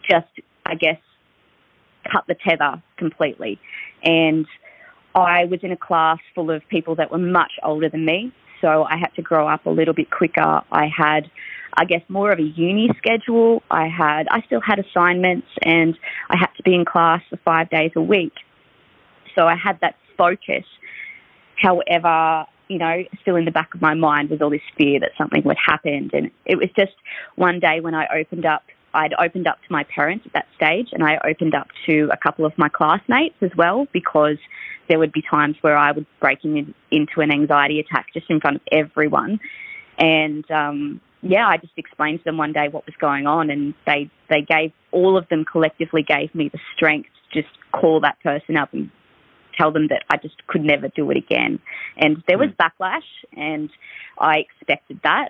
just, 0.09 0.27
I 0.65 0.75
guess, 0.75 0.99
cut 2.11 2.25
the 2.27 2.35
tether 2.35 2.81
completely. 2.97 3.59
And 4.03 4.45
I 5.15 5.45
was 5.45 5.59
in 5.61 5.71
a 5.71 5.77
class 5.77 6.19
full 6.33 6.51
of 6.51 6.67
people 6.69 6.95
that 6.95 7.11
were 7.11 7.17
much 7.17 7.51
older 7.63 7.89
than 7.89 8.05
me, 8.05 8.31
so 8.63 8.85
I 8.85 8.95
had 8.95 9.13
to 9.15 9.21
grow 9.21 9.47
up 9.47 9.65
a 9.65 9.69
little 9.69 9.93
bit 9.93 10.09
quicker. 10.09 10.61
I 10.71 10.87
had, 10.87 11.29
I 11.75 11.83
guess, 11.83 12.01
more 12.07 12.31
of 12.31 12.39
a 12.39 12.43
uni 12.43 12.89
schedule. 12.97 13.61
I 13.69 13.89
had, 13.89 14.27
I 14.29 14.41
still 14.43 14.61
had 14.61 14.79
assignments, 14.79 15.47
and 15.61 15.97
I 16.29 16.37
had 16.37 16.49
to 16.55 16.63
be 16.63 16.73
in 16.73 16.85
class 16.85 17.21
for 17.29 17.37
five 17.43 17.69
days 17.69 17.91
a 17.97 18.01
week. 18.01 18.33
So 19.35 19.47
I 19.47 19.55
had 19.55 19.79
that 19.81 19.95
focus. 20.17 20.63
However, 21.57 22.45
you 22.69 22.77
know, 22.77 23.03
still 23.21 23.35
in 23.35 23.43
the 23.43 23.51
back 23.51 23.75
of 23.75 23.81
my 23.81 23.95
mind 23.95 24.29
was 24.29 24.41
all 24.41 24.49
this 24.49 24.61
fear 24.77 24.99
that 25.01 25.11
something 25.17 25.43
would 25.43 25.57
happen. 25.57 26.09
And 26.13 26.31
it 26.45 26.55
was 26.55 26.69
just 26.77 26.93
one 27.35 27.59
day 27.59 27.81
when 27.81 27.93
I 27.93 28.07
opened 28.17 28.45
up 28.45 28.63
I'd 28.93 29.13
opened 29.19 29.47
up 29.47 29.57
to 29.61 29.71
my 29.71 29.83
parents 29.83 30.25
at 30.25 30.33
that 30.33 30.47
stage 30.55 30.89
and 30.91 31.03
I 31.03 31.19
opened 31.25 31.55
up 31.55 31.67
to 31.87 32.09
a 32.11 32.17
couple 32.17 32.45
of 32.45 32.57
my 32.57 32.69
classmates 32.69 33.35
as 33.41 33.51
well 33.55 33.87
because 33.91 34.37
there 34.87 34.99
would 34.99 35.11
be 35.11 35.21
times 35.21 35.55
where 35.61 35.77
I 35.77 35.91
would 35.91 36.05
break 36.19 36.43
in, 36.43 36.73
into 36.91 37.21
an 37.21 37.31
anxiety 37.31 37.79
attack 37.79 38.07
just 38.13 38.29
in 38.29 38.39
front 38.39 38.57
of 38.57 38.61
everyone. 38.71 39.39
And 39.97 40.49
um, 40.51 41.01
yeah, 41.21 41.47
I 41.47 41.57
just 41.57 41.73
explained 41.77 42.19
to 42.19 42.25
them 42.25 42.37
one 42.37 42.53
day 42.53 42.67
what 42.69 42.85
was 42.85 42.95
going 42.99 43.25
on 43.25 43.49
and 43.49 43.73
they, 43.85 44.09
they 44.29 44.41
gave, 44.41 44.71
all 44.91 45.17
of 45.17 45.27
them 45.29 45.45
collectively 45.45 46.03
gave 46.03 46.33
me 46.35 46.49
the 46.49 46.59
strength 46.75 47.09
to 47.31 47.41
just 47.41 47.53
call 47.71 48.01
that 48.01 48.19
person 48.21 48.57
up 48.57 48.73
and 48.73 48.91
tell 49.57 49.71
them 49.71 49.87
that 49.87 50.03
I 50.09 50.17
just 50.17 50.45
could 50.47 50.63
never 50.63 50.87
do 50.89 51.09
it 51.11 51.17
again. 51.17 51.59
And 51.97 52.23
there 52.27 52.37
was 52.37 52.49
hmm. 52.49 52.61
backlash 52.61 53.01
and 53.35 53.69
I 54.17 54.37
expected 54.37 54.99
that. 55.03 55.29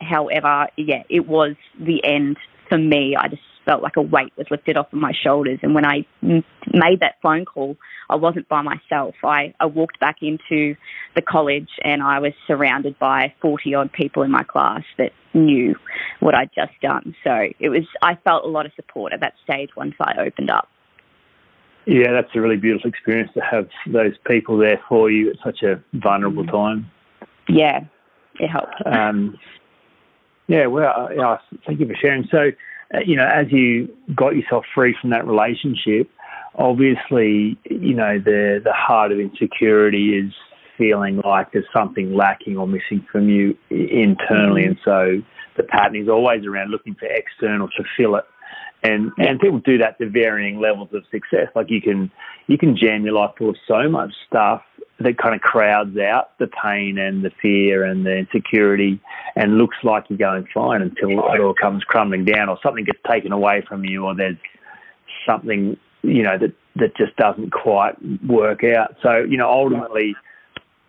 However, 0.00 0.68
yeah, 0.76 1.02
it 1.08 1.26
was 1.26 1.56
the 1.78 2.04
end 2.04 2.36
for 2.68 2.78
me, 2.78 3.16
I 3.16 3.28
just 3.28 3.42
felt 3.68 3.82
like 3.82 3.96
a 3.96 4.02
weight 4.02 4.32
was 4.36 4.46
lifted 4.50 4.78
off 4.78 4.90
of 4.92 4.98
my 4.98 5.12
shoulders. 5.12 5.58
And 5.62 5.74
when 5.74 5.84
I 5.84 6.06
made 6.22 7.00
that 7.00 7.16
phone 7.22 7.44
call, 7.44 7.76
I 8.08 8.16
wasn't 8.16 8.48
by 8.48 8.62
myself. 8.62 9.14
I, 9.22 9.54
I 9.60 9.66
walked 9.66 10.00
back 10.00 10.16
into 10.22 10.74
the 11.14 11.20
college 11.20 11.68
and 11.84 12.02
I 12.02 12.18
was 12.18 12.32
surrounded 12.46 12.98
by 12.98 13.34
40 13.42 13.74
odd 13.74 13.92
people 13.92 14.22
in 14.22 14.30
my 14.30 14.42
class 14.42 14.84
that 14.96 15.12
knew 15.34 15.76
what 16.20 16.34
I'd 16.34 16.50
just 16.54 16.72
done. 16.80 17.14
So 17.22 17.48
it 17.60 17.68
was, 17.68 17.84
I 18.00 18.14
felt 18.24 18.46
a 18.46 18.48
lot 18.48 18.64
of 18.64 18.72
support 18.74 19.12
at 19.12 19.20
that 19.20 19.34
stage 19.44 19.70
once 19.76 19.94
I 20.00 20.14
opened 20.18 20.48
up. 20.48 20.68
Yeah, 21.84 22.12
that's 22.12 22.34
a 22.34 22.40
really 22.40 22.56
beautiful 22.56 22.88
experience 22.88 23.30
to 23.34 23.40
have 23.40 23.68
those 23.86 24.12
people 24.26 24.56
there 24.56 24.80
for 24.88 25.10
you 25.10 25.30
at 25.30 25.36
such 25.44 25.62
a 25.62 25.82
vulnerable 25.92 26.44
mm. 26.44 26.50
time. 26.50 26.90
Yeah, 27.48 27.80
it 28.40 28.48
helped. 28.48 28.74
Um, 28.86 29.38
yeah, 30.48 30.66
well, 30.66 31.10
yeah, 31.14 31.36
thank 31.66 31.78
you 31.78 31.86
for 31.86 31.94
sharing. 31.94 32.26
So, 32.30 32.50
uh, 32.94 33.00
you 33.06 33.16
know, 33.16 33.26
as 33.26 33.52
you 33.52 33.94
got 34.14 34.34
yourself 34.34 34.64
free 34.74 34.96
from 34.98 35.10
that 35.10 35.26
relationship, 35.26 36.10
obviously, 36.54 37.58
you 37.70 37.94
know, 37.94 38.18
the 38.18 38.60
the 38.64 38.72
heart 38.72 39.12
of 39.12 39.20
insecurity 39.20 40.16
is 40.18 40.32
feeling 40.78 41.20
like 41.24 41.52
there's 41.52 41.66
something 41.72 42.14
lacking 42.14 42.56
or 42.56 42.66
missing 42.66 43.06
from 43.12 43.28
you 43.28 43.56
internally, 43.70 44.62
mm-hmm. 44.62 44.70
and 44.70 44.78
so 44.84 45.22
the 45.56 45.64
pattern 45.64 45.96
is 45.96 46.08
always 46.08 46.46
around 46.46 46.70
looking 46.70 46.94
for 46.94 47.06
external 47.06 47.68
to 47.68 47.84
fill 47.96 48.16
it. 48.16 48.24
And 48.82 49.12
and 49.18 49.38
people 49.38 49.58
do 49.58 49.76
that 49.78 49.98
to 49.98 50.08
varying 50.08 50.60
levels 50.60 50.88
of 50.94 51.02
success. 51.10 51.48
Like 51.54 51.68
you 51.68 51.82
can 51.82 52.10
you 52.46 52.56
can 52.56 52.76
jam 52.76 53.04
your 53.04 53.14
life 53.14 53.32
full 53.36 53.50
of 53.50 53.56
so 53.66 53.88
much 53.88 54.14
stuff 54.26 54.62
that 55.00 55.16
kind 55.16 55.34
of 55.34 55.40
crowds 55.40 55.96
out 55.98 56.36
the 56.38 56.48
pain 56.48 56.98
and 56.98 57.24
the 57.24 57.30
fear 57.40 57.84
and 57.84 58.04
the 58.04 58.16
insecurity 58.16 59.00
and 59.36 59.56
looks 59.56 59.76
like 59.84 60.04
you're 60.08 60.18
going 60.18 60.46
fine 60.52 60.82
until 60.82 61.10
it 61.10 61.40
all 61.40 61.54
comes 61.54 61.84
crumbling 61.84 62.24
down 62.24 62.48
or 62.48 62.58
something 62.62 62.84
gets 62.84 62.98
taken 63.08 63.30
away 63.30 63.62
from 63.68 63.84
you 63.84 64.04
or 64.04 64.14
there's 64.14 64.36
something, 65.24 65.76
you 66.02 66.22
know, 66.22 66.36
that, 66.36 66.52
that 66.76 66.96
just 66.96 67.14
doesn't 67.16 67.50
quite 67.50 67.94
work 68.26 68.64
out. 68.64 68.96
So, 69.02 69.18
you 69.18 69.36
know, 69.36 69.48
ultimately 69.48 70.16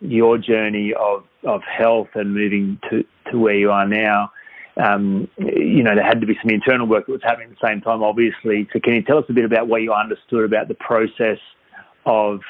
your 0.00 0.38
journey 0.38 0.92
of, 0.92 1.24
of 1.44 1.62
health 1.62 2.08
and 2.14 2.34
moving 2.34 2.80
to, 2.90 3.04
to 3.30 3.38
where 3.38 3.54
you 3.54 3.70
are 3.70 3.86
now, 3.86 4.32
um, 4.76 5.28
you 5.38 5.82
know, 5.82 5.94
there 5.94 6.04
had 6.04 6.20
to 6.20 6.26
be 6.26 6.36
some 6.42 6.50
internal 6.50 6.86
work 6.86 7.06
that 7.06 7.12
was 7.12 7.22
happening 7.22 7.50
at 7.50 7.58
the 7.60 7.68
same 7.68 7.80
time, 7.80 8.02
obviously. 8.02 8.68
So 8.72 8.80
can 8.80 8.94
you 8.94 9.02
tell 9.02 9.18
us 9.18 9.24
a 9.28 9.32
bit 9.32 9.44
about 9.44 9.68
what 9.68 9.82
you 9.82 9.92
understood 9.92 10.44
about 10.44 10.68
the 10.68 10.74
process 10.74 11.38
of 12.06 12.40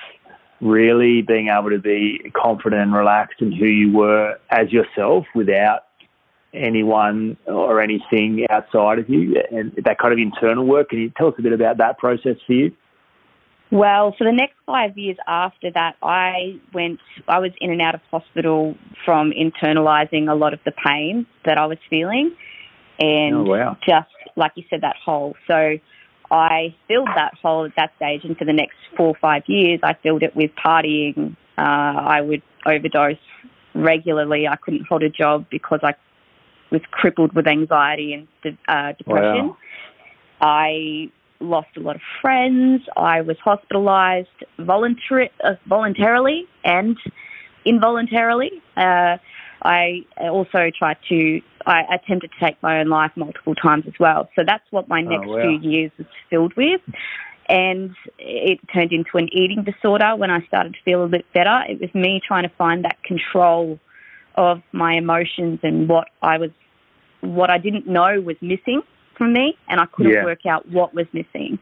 really 0.60 1.22
being 1.22 1.48
able 1.48 1.70
to 1.70 1.78
be 1.78 2.30
confident 2.34 2.82
and 2.82 2.94
relaxed 2.94 3.40
in 3.40 3.52
who 3.52 3.66
you 3.66 3.92
were 3.92 4.38
as 4.50 4.70
yourself 4.70 5.26
without 5.34 5.80
anyone 6.52 7.36
or 7.46 7.80
anything 7.80 8.44
outside 8.50 8.98
of 8.98 9.08
you 9.08 9.40
and 9.52 9.72
that 9.84 9.98
kind 9.98 10.12
of 10.12 10.18
internal 10.18 10.66
work. 10.66 10.90
Can 10.90 10.98
you 10.98 11.12
tell 11.16 11.28
us 11.28 11.34
a 11.38 11.42
bit 11.42 11.52
about 11.52 11.78
that 11.78 11.98
process 11.98 12.36
for 12.46 12.52
you? 12.52 12.72
Well, 13.72 14.14
for 14.18 14.24
the 14.24 14.32
next 14.32 14.56
five 14.66 14.98
years 14.98 15.16
after 15.28 15.70
that, 15.70 15.94
I 16.02 16.60
went, 16.74 16.98
I 17.28 17.38
was 17.38 17.52
in 17.60 17.70
and 17.70 17.80
out 17.80 17.94
of 17.94 18.00
hospital 18.10 18.74
from 19.04 19.30
internalizing 19.30 20.28
a 20.28 20.34
lot 20.34 20.54
of 20.54 20.60
the 20.64 20.72
pain 20.72 21.24
that 21.44 21.56
I 21.56 21.66
was 21.66 21.78
feeling. 21.88 22.34
And 22.98 23.36
oh, 23.36 23.42
wow. 23.44 23.76
just, 23.88 24.08
like 24.36 24.52
you 24.56 24.64
said, 24.68 24.80
that 24.80 24.96
hole. 24.96 25.36
So 25.46 25.76
I 26.30 26.74
filled 26.86 27.08
that 27.16 27.34
hole 27.42 27.64
at 27.64 27.72
that 27.76 27.92
stage, 27.96 28.24
and 28.24 28.36
for 28.36 28.44
the 28.44 28.52
next 28.52 28.76
four 28.96 29.08
or 29.08 29.16
five 29.20 29.42
years, 29.46 29.80
I 29.82 29.94
filled 29.94 30.22
it 30.22 30.34
with 30.36 30.50
partying. 30.54 31.36
Uh, 31.58 31.60
I 31.60 32.20
would 32.20 32.42
overdose 32.66 33.16
regularly. 33.74 34.46
I 34.46 34.56
couldn't 34.56 34.86
hold 34.86 35.02
a 35.02 35.10
job 35.10 35.46
because 35.50 35.80
I 35.82 35.94
was 36.70 36.82
crippled 36.90 37.32
with 37.34 37.46
anxiety 37.46 38.14
and 38.14 38.28
de- 38.42 38.72
uh, 38.72 38.92
depression. 38.92 39.48
Wow. 39.48 39.56
I 40.40 41.10
lost 41.40 41.68
a 41.76 41.80
lot 41.80 41.96
of 41.96 42.02
friends. 42.20 42.82
I 42.96 43.22
was 43.22 43.36
hospitalized 43.42 44.28
voluntary, 44.58 45.30
uh, 45.42 45.54
voluntarily 45.66 46.46
and 46.64 46.96
involuntarily. 47.64 48.62
Uh, 48.76 49.18
I 49.62 50.06
also 50.18 50.70
tried 50.76 50.96
to, 51.08 51.40
I 51.66 51.82
attempted 51.94 52.30
to 52.32 52.46
take 52.46 52.62
my 52.62 52.80
own 52.80 52.88
life 52.88 53.12
multiple 53.16 53.54
times 53.54 53.84
as 53.86 53.94
well. 54.00 54.28
So 54.36 54.42
that's 54.46 54.64
what 54.70 54.88
my 54.88 55.00
oh, 55.00 55.08
next 55.08 55.26
oh, 55.28 55.36
wow. 55.36 55.42
few 55.42 55.70
years 55.70 55.90
was 55.98 56.06
filled 56.28 56.54
with. 56.56 56.80
And 57.48 57.94
it 58.18 58.60
turned 58.72 58.92
into 58.92 59.16
an 59.16 59.28
eating 59.32 59.64
disorder 59.64 60.14
when 60.16 60.30
I 60.30 60.44
started 60.46 60.74
to 60.74 60.78
feel 60.84 61.04
a 61.04 61.08
bit 61.08 61.26
better. 61.34 61.62
It 61.68 61.80
was 61.80 61.92
me 61.94 62.20
trying 62.26 62.44
to 62.44 62.54
find 62.56 62.84
that 62.84 63.02
control 63.02 63.78
of 64.36 64.62
my 64.72 64.94
emotions 64.94 65.58
and 65.62 65.88
what 65.88 66.08
I 66.22 66.38
was, 66.38 66.50
what 67.20 67.50
I 67.50 67.58
didn't 67.58 67.86
know 67.86 68.20
was 68.20 68.36
missing 68.40 68.82
from 69.18 69.32
me, 69.34 69.58
and 69.68 69.80
I 69.80 69.86
couldn't 69.86 70.12
yeah. 70.12 70.24
work 70.24 70.46
out 70.46 70.66
what 70.70 70.94
was 70.94 71.06
missing. 71.12 71.58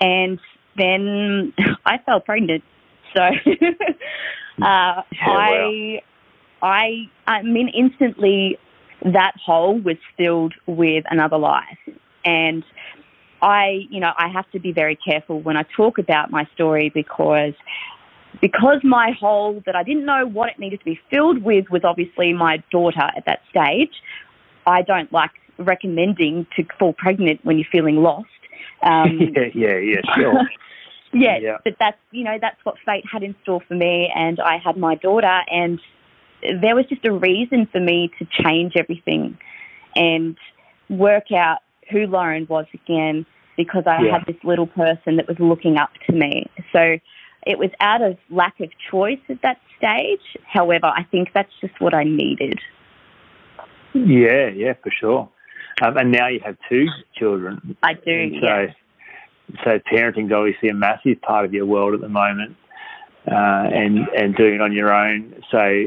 And 0.00 0.40
then 0.76 1.52
I 1.86 1.98
fell 1.98 2.20
pregnant. 2.20 2.64
So 3.14 3.22
uh, 3.22 3.32
yeah, 4.58 5.02
I 5.20 6.00
I, 6.62 7.10
I 7.26 7.42
mean, 7.42 7.68
instantly 7.68 8.58
that 9.04 9.32
hole 9.44 9.78
was 9.80 9.96
filled 10.16 10.54
with 10.66 11.04
another 11.10 11.38
life. 11.38 11.78
And 12.24 12.64
I, 13.42 13.86
you 13.90 14.00
know, 14.00 14.12
I 14.16 14.28
have 14.28 14.48
to 14.52 14.60
be 14.60 14.72
very 14.72 14.96
careful 14.96 15.40
when 15.40 15.56
I 15.56 15.64
talk 15.76 15.98
about 15.98 16.30
my 16.30 16.46
story 16.54 16.90
because 16.94 17.54
because 18.40 18.80
my 18.82 19.10
hole 19.18 19.62
that 19.66 19.76
I 19.76 19.82
didn't 19.82 20.06
know 20.06 20.26
what 20.26 20.48
it 20.48 20.58
needed 20.58 20.78
to 20.78 20.84
be 20.84 20.98
filled 21.10 21.42
with 21.42 21.66
was 21.70 21.82
obviously 21.84 22.32
my 22.32 22.62
daughter 22.70 23.10
at 23.14 23.24
that 23.26 23.40
stage. 23.50 23.92
I 24.66 24.82
don't 24.82 25.12
like 25.12 25.32
recommending 25.58 26.46
to 26.56 26.64
fall 26.78 26.94
pregnant 26.94 27.44
when 27.44 27.58
you're 27.58 27.68
feeling 27.70 27.96
lost. 27.96 28.28
Um, 28.84 29.20
yeah, 29.20 29.44
yeah, 29.54 29.76
yeah, 29.76 30.14
sure. 30.16 30.42
yeah, 31.12 31.38
yeah, 31.38 31.58
but 31.62 31.76
that's 31.78 31.98
you 32.10 32.24
know 32.24 32.36
that's 32.40 32.58
what 32.64 32.74
fate 32.84 33.04
had 33.10 33.22
in 33.22 33.36
store 33.44 33.60
for 33.60 33.74
me, 33.74 34.10
and 34.12 34.40
I 34.40 34.58
had 34.58 34.76
my 34.76 34.96
daughter, 34.96 35.40
and 35.48 35.80
there 36.42 36.74
was 36.74 36.86
just 36.86 37.04
a 37.04 37.12
reason 37.12 37.66
for 37.70 37.80
me 37.80 38.10
to 38.18 38.26
change 38.42 38.74
everything 38.76 39.38
and 39.94 40.36
work 40.88 41.30
out 41.32 41.58
who 41.90 42.06
Lauren 42.06 42.46
was 42.48 42.66
again 42.74 43.26
because 43.56 43.84
I 43.86 44.02
yeah. 44.02 44.18
had 44.18 44.26
this 44.26 44.42
little 44.44 44.66
person 44.66 45.16
that 45.16 45.28
was 45.28 45.38
looking 45.38 45.76
up 45.76 45.90
to 46.06 46.12
me. 46.12 46.50
So 46.72 46.98
it 47.46 47.58
was 47.58 47.70
out 47.80 48.02
of 48.02 48.16
lack 48.30 48.58
of 48.60 48.70
choice 48.90 49.20
at 49.28 49.42
that 49.42 49.60
stage. 49.76 50.20
However, 50.46 50.86
I 50.86 51.04
think 51.04 51.30
that's 51.34 51.52
just 51.60 51.80
what 51.80 51.94
I 51.94 52.04
needed. 52.04 52.58
Yeah, 53.94 54.48
yeah, 54.48 54.72
for 54.82 54.90
sure. 54.90 55.28
Um, 55.82 55.96
and 55.96 56.12
now 56.12 56.28
you 56.28 56.40
have 56.44 56.56
two 56.68 56.86
children. 57.16 57.76
I 57.82 57.94
do. 57.94 58.40
so, 58.40 58.46
yeah. 58.46 58.66
so 59.64 59.80
parenting's 59.90 60.32
obviously 60.32 60.68
a 60.68 60.74
massive 60.74 61.20
part 61.20 61.44
of 61.44 61.52
your 61.52 61.66
world 61.66 61.94
at 61.94 62.00
the 62.00 62.08
moment, 62.08 62.56
uh, 63.30 63.68
and 63.72 64.08
and 64.16 64.34
doing 64.36 64.54
it 64.54 64.60
on 64.60 64.72
your 64.72 64.92
own. 64.92 65.34
So 65.50 65.84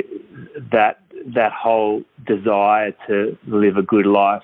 that 0.72 1.00
that 1.34 1.51
whole 1.51 2.04
desire 2.25 2.94
to 3.08 3.38
live 3.48 3.77
a 3.77 3.82
good 3.82 4.06
life 4.06 4.44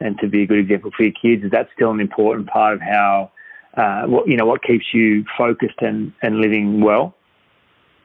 and 0.00 0.18
to 0.18 0.28
be 0.28 0.42
a 0.42 0.46
good 0.46 0.58
example 0.58 0.90
for 0.96 1.04
your 1.04 1.12
kids 1.12 1.44
is 1.44 1.50
that 1.52 1.68
still 1.74 1.90
an 1.90 2.00
important 2.00 2.48
part 2.48 2.74
of 2.74 2.80
how 2.80 3.30
uh, 3.76 4.02
what 4.02 4.28
you 4.28 4.36
know 4.36 4.46
what 4.46 4.62
keeps 4.62 4.86
you 4.92 5.24
focused 5.36 5.80
and 5.80 6.12
and 6.22 6.38
living 6.40 6.80
well. 6.80 7.14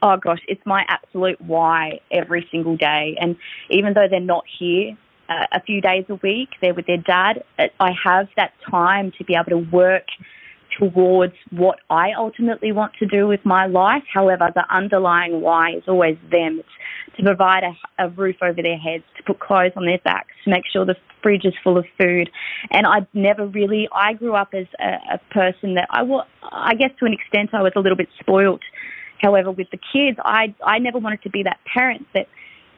Oh 0.04 0.18
gosh, 0.18 0.40
it's 0.48 0.66
my 0.66 0.84
absolute 0.88 1.40
why 1.42 2.00
every 2.10 2.48
single 2.52 2.76
day. 2.76 3.16
And 3.20 3.36
even 3.70 3.94
though 3.94 4.08
they're 4.10 4.20
not 4.20 4.46
here 4.60 4.98
uh, 5.30 5.46
a 5.52 5.62
few 5.62 5.80
days 5.80 6.06
a 6.10 6.16
week, 6.16 6.50
they're 6.60 6.74
with 6.74 6.88
their 6.88 6.98
dad, 6.98 7.44
I 7.80 7.92
have 8.04 8.28
that 8.36 8.54
time 8.70 9.12
to 9.20 9.24
be 9.24 9.36
able 9.36 9.52
to 9.52 9.70
work 9.72 10.08
towards 10.82 11.34
what 11.52 11.80
I 11.90 12.14
ultimately 12.18 12.72
want 12.72 12.94
to 13.00 13.06
do 13.06 13.28
with 13.28 13.42
my 13.46 13.68
life. 13.68 14.04
However, 14.12 14.50
the 14.54 14.66
underlying 14.74 15.42
why 15.42 15.76
is 15.76 15.84
always 15.88 16.18
them. 16.32 16.60
It's 16.60 17.18
to 17.18 17.24
provide 17.24 17.64
a, 17.64 18.06
a 18.06 18.10
roof 18.10 18.38
over 18.42 18.62
their 18.62 18.78
heads, 18.78 19.04
to 19.18 19.24
put 19.24 19.40
clothes 19.40 19.74
on 19.76 19.86
their 19.86 20.00
backs, 20.00 20.32
to 20.44 20.50
make 20.50 20.64
sure 20.72 20.86
the 20.86 20.96
fridge 21.22 21.46
is 21.46 21.54
full 21.64 21.78
of 21.78 21.86
food. 22.00 22.32
And 22.72 22.88
I 22.88 23.06
never 23.14 23.46
really, 23.46 23.88
I 23.94 24.14
grew 24.14 24.34
up 24.34 24.54
as 24.54 24.66
a, 24.80 25.16
a 25.16 25.20
person 25.32 25.76
that 25.76 25.88
I 25.92 26.02
was, 26.02 26.26
I 26.52 26.74
guess 26.74 26.90
to 27.00 27.06
an 27.06 27.14
extent 27.14 27.52
I 27.54 27.62
was 27.62 27.74
a 27.76 27.80
little 27.80 27.98
bit 27.98 28.10
spoilt. 28.20 28.62
However, 29.20 29.52
with 29.52 29.68
the 29.72 29.78
kids, 29.94 30.18
I, 30.26 30.56
I 30.66 30.80
never 30.80 30.98
wanted 30.98 31.22
to 31.24 31.30
be 31.30 31.44
that 31.44 31.60
parent 31.72 32.08
that 32.16 32.28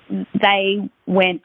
they 0.10 0.89
went 1.05 1.43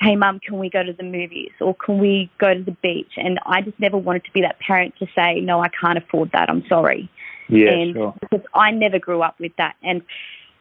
hey, 0.00 0.16
mum, 0.16 0.40
can 0.40 0.58
we 0.58 0.68
go 0.68 0.82
to 0.82 0.92
the 0.92 1.02
movies 1.02 1.52
or 1.60 1.74
can 1.74 1.98
we 1.98 2.30
go 2.38 2.52
to 2.52 2.62
the 2.62 2.76
beach? 2.82 3.12
And 3.16 3.38
I 3.46 3.62
just 3.62 3.78
never 3.78 3.96
wanted 3.96 4.24
to 4.24 4.32
be 4.32 4.40
that 4.42 4.58
parent 4.58 4.94
to 4.98 5.06
say, 5.14 5.40
no, 5.40 5.60
I 5.60 5.68
can't 5.68 5.98
afford 5.98 6.32
that. 6.32 6.50
I'm 6.50 6.64
sorry. 6.68 7.10
Yeah, 7.48 7.70
and 7.70 7.94
sure. 7.94 8.14
because 8.20 8.44
I 8.54 8.70
never 8.70 8.98
grew 8.98 9.22
up 9.22 9.38
with 9.38 9.52
that. 9.58 9.76
And, 9.82 10.02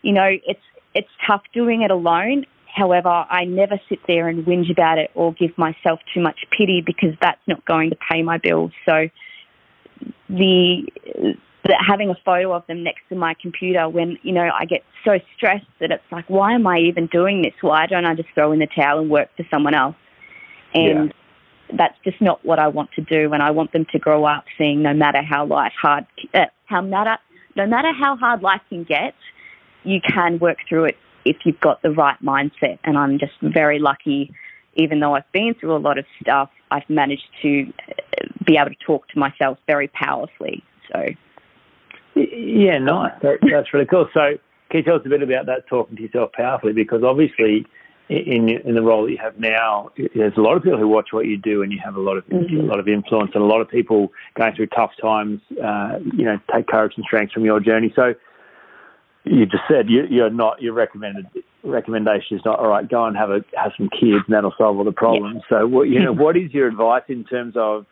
you 0.02 0.14
know, 0.14 0.30
it's, 0.46 0.62
it's 0.94 1.10
tough 1.26 1.42
doing 1.54 1.82
it 1.82 1.92
alone. 1.92 2.46
However, 2.68 3.10
I 3.10 3.46
never 3.46 3.80
sit 3.88 4.00
there 4.08 4.28
and 4.28 4.46
whinge 4.46 4.72
about 4.72 4.98
it 4.98 5.12
or 5.14 5.34
give 5.34 5.58
myself 5.58 6.00
too 6.14 6.22
much 6.22 6.46
pity 6.52 6.82
because 6.86 7.16
that's 7.22 7.42
not 7.48 7.64
going 7.66 7.92
to 7.92 7.98
pay 8.12 8.22
my 8.22 8.38
bills. 8.38 8.72
So 8.86 9.10
the 10.30 10.88
that 11.66 11.78
having 11.86 12.10
a 12.10 12.16
photo 12.26 12.54
of 12.54 12.66
them 12.68 12.84
next 12.84 13.02
to 13.10 13.16
my 13.16 13.34
computer 13.42 13.88
when, 13.88 14.18
you 14.22 14.34
know, 14.34 14.50
I 14.58 14.66
get 14.66 14.84
so 15.06 15.20
stressed 15.36 15.66
that 15.80 15.92
it's 15.92 16.04
like, 16.12 16.30
why 16.30 16.54
am 16.54 16.68
I 16.68 16.80
even 16.80 17.08
doing 17.08 17.42
this? 17.42 17.54
Why 17.62 17.86
don't 17.86 18.06
I 18.06 18.16
just 18.16 18.30
throw 18.34 18.52
in 18.52 18.60
the 18.60 18.68
towel 18.68 19.00
and 19.00 19.10
work 19.10 19.30
for 19.38 19.46
someone 19.50 19.74
else? 19.74 19.96
And 20.74 21.14
yeah. 21.70 21.78
that's 21.78 21.98
just 22.04 22.22
not 22.22 22.44
what 22.44 22.60
I 22.60 22.68
want 22.68 22.92
to 22.94 23.02
do. 23.02 23.32
And 23.34 23.42
I 23.42 23.52
want 23.52 23.72
them 23.72 23.86
to 23.94 24.00
grow 24.00 24.26
up 24.26 24.44
seeing 24.58 24.82
no 24.82 24.94
matter 24.94 25.22
how 25.22 25.46
life 25.46 25.74
hard, 25.82 26.06
uh, 26.34 26.48
how 26.66 26.82
matter, 26.82 27.18
no 27.56 27.66
matter 27.66 27.94
how 27.94 28.18
hard 28.18 28.42
life 28.42 28.62
can 28.68 28.84
get, 28.84 29.16
you 29.84 30.02
can 30.02 30.40
work 30.40 30.58
through 30.68 30.86
it 30.86 30.98
if 31.24 31.38
you've 31.46 31.60
got 31.62 31.82
the 31.82 31.92
right 31.92 32.22
mindset. 32.22 32.80
And 32.84 32.98
I'm 32.98 33.20
just 33.20 33.34
very 33.42 33.80
lucky, 33.80 34.34
even 34.74 35.00
though 35.00 35.16
I've 35.16 35.32
been 35.32 35.54
through 35.54 35.78
a 35.78 35.80
lot 35.80 35.98
of 35.98 36.06
stuff, 36.22 36.50
I've 36.72 36.90
managed 36.90 37.30
to 37.44 37.72
uh, 37.88 37.94
be 38.46 38.58
able 38.58 38.72
to 38.72 38.86
talk 38.86 39.08
to 39.10 39.20
myself 39.20 39.60
very 39.66 39.88
powerfully. 39.88 40.62
So 40.92 41.06
yeah, 42.16 42.78
nice. 42.78 43.14
That, 43.22 43.40
that's 43.42 43.74
really 43.74 43.86
cool. 43.86 44.08
So, 44.14 44.38
can 44.70 44.80
you 44.80 44.84
tell 44.84 44.96
us 44.96 45.02
a 45.06 45.10
bit 45.10 45.22
about 45.22 45.46
that 45.48 45.68
talking 45.68 45.96
to 45.96 46.02
yourself 46.02 46.32
powerfully? 46.34 46.74
Because 46.74 47.04
obviously, 47.04 47.66
in 48.10 48.50
in 48.50 48.76
the 48.76 48.82
role 48.82 49.06
that 49.06 49.12
you 49.12 49.18
have 49.18 49.40
now, 49.40 49.92
there's 50.16 50.38
a 50.38 50.42
lot 50.42 50.58
of 50.58 50.64
people 50.64 50.80
who 50.80 50.88
watch 50.88 51.10
what 51.12 51.26
you 51.26 51.38
do, 51.38 51.62
and 51.62 51.72
you 51.72 51.80
have 51.84 51.96
a 51.96 52.02
lot 52.02 52.18
of 52.18 52.26
mm-hmm. 52.28 52.60
a 52.60 52.64
lot 52.64 52.80
of 52.80 52.88
influence, 52.88 53.32
and 53.34 53.44
a 53.44 53.48
lot 53.48 53.62
of 53.62 53.70
people 53.70 54.12
going 54.36 54.56
through 54.56 54.68
tough 54.68 54.92
times. 55.02 55.42
Uh, 55.64 56.00
you 56.16 56.26
know, 56.26 56.40
take 56.54 56.68
courage 56.68 56.94
and 56.96 57.06
strength 57.06 57.34
from 57.34 57.46
your 57.46 57.60
journey. 57.60 57.92
So, 57.96 58.14
you 59.24 59.46
just 59.46 59.64
said 59.68 59.90
you, 59.90 60.24
are 60.24 60.30
not 60.30 60.62
your 60.62 60.74
recommended 60.74 61.28
recommendation 61.64 62.38
is 62.38 62.44
not 62.46 62.60
all 62.60 62.68
right. 62.68 62.88
Go 62.88 63.06
and 63.06 63.16
have 63.16 63.32
a 63.32 63.44
have 63.56 63.72
some 63.78 63.90
kids, 63.90 64.24
and 64.28 64.36
that'll 64.36 64.54
solve 64.58 64.78
all 64.78 64.84
the 64.84 64.92
problems. 64.92 65.42
So, 65.50 65.66
what 65.66 65.84
you 65.84 66.00
know, 66.00 66.14
what 66.24 66.38
is 66.38 66.54
your 66.54 66.68
advice 66.68 67.04
in 67.08 67.24
terms 67.24 67.56
of 67.56 67.86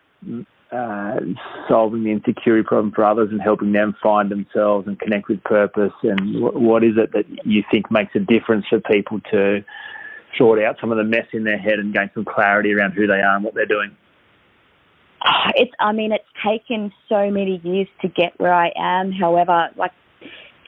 uh, 0.72 1.20
solving 1.68 2.04
the 2.04 2.12
insecurity 2.12 2.64
problem 2.64 2.92
for 2.94 3.04
others 3.04 3.30
and 3.32 3.42
helping 3.42 3.72
them 3.74 3.96
find 4.02 4.32
themselves 4.32 4.88
and 4.88 5.00
connect 5.00 5.28
with 5.28 5.44
purpose? 5.44 5.94
And 6.04 6.34
w- 6.42 6.60
what 6.60 6.84
is 6.84 6.94
it 6.98 7.12
that 7.14 7.26
you 7.46 7.64
think 7.70 7.92
makes 7.92 8.16
a 8.16 8.20
difference 8.20 8.66
for 8.70 8.80
people 8.80 9.20
to 9.32 9.64
sort 10.38 10.64
out 10.64 10.78
some 10.80 10.92
of 10.92 10.98
the 10.98 11.04
mess 11.04 11.28
in 11.34 11.44
their 11.44 11.58
head 11.58 11.80
and 11.80 11.94
gain 11.94 12.10
some 12.14 12.26
clarity 12.26 12.74
around 12.74 12.92
who 12.92 13.06
they 13.06 13.22
are 13.22 13.36
and 13.36 13.44
what 13.44 13.54
they're 13.54 13.66
doing? 13.66 13.96
It's, 15.56 15.72
I 15.80 15.92
mean, 15.92 16.12
it's 16.14 16.24
taken 16.44 16.92
so 17.08 17.30
many 17.30 17.62
years 17.64 17.88
to 18.02 18.08
get 18.08 18.40
where 18.40 18.54
I 18.54 18.72
am. 18.76 19.12
However, 19.12 19.70
like 19.76 19.92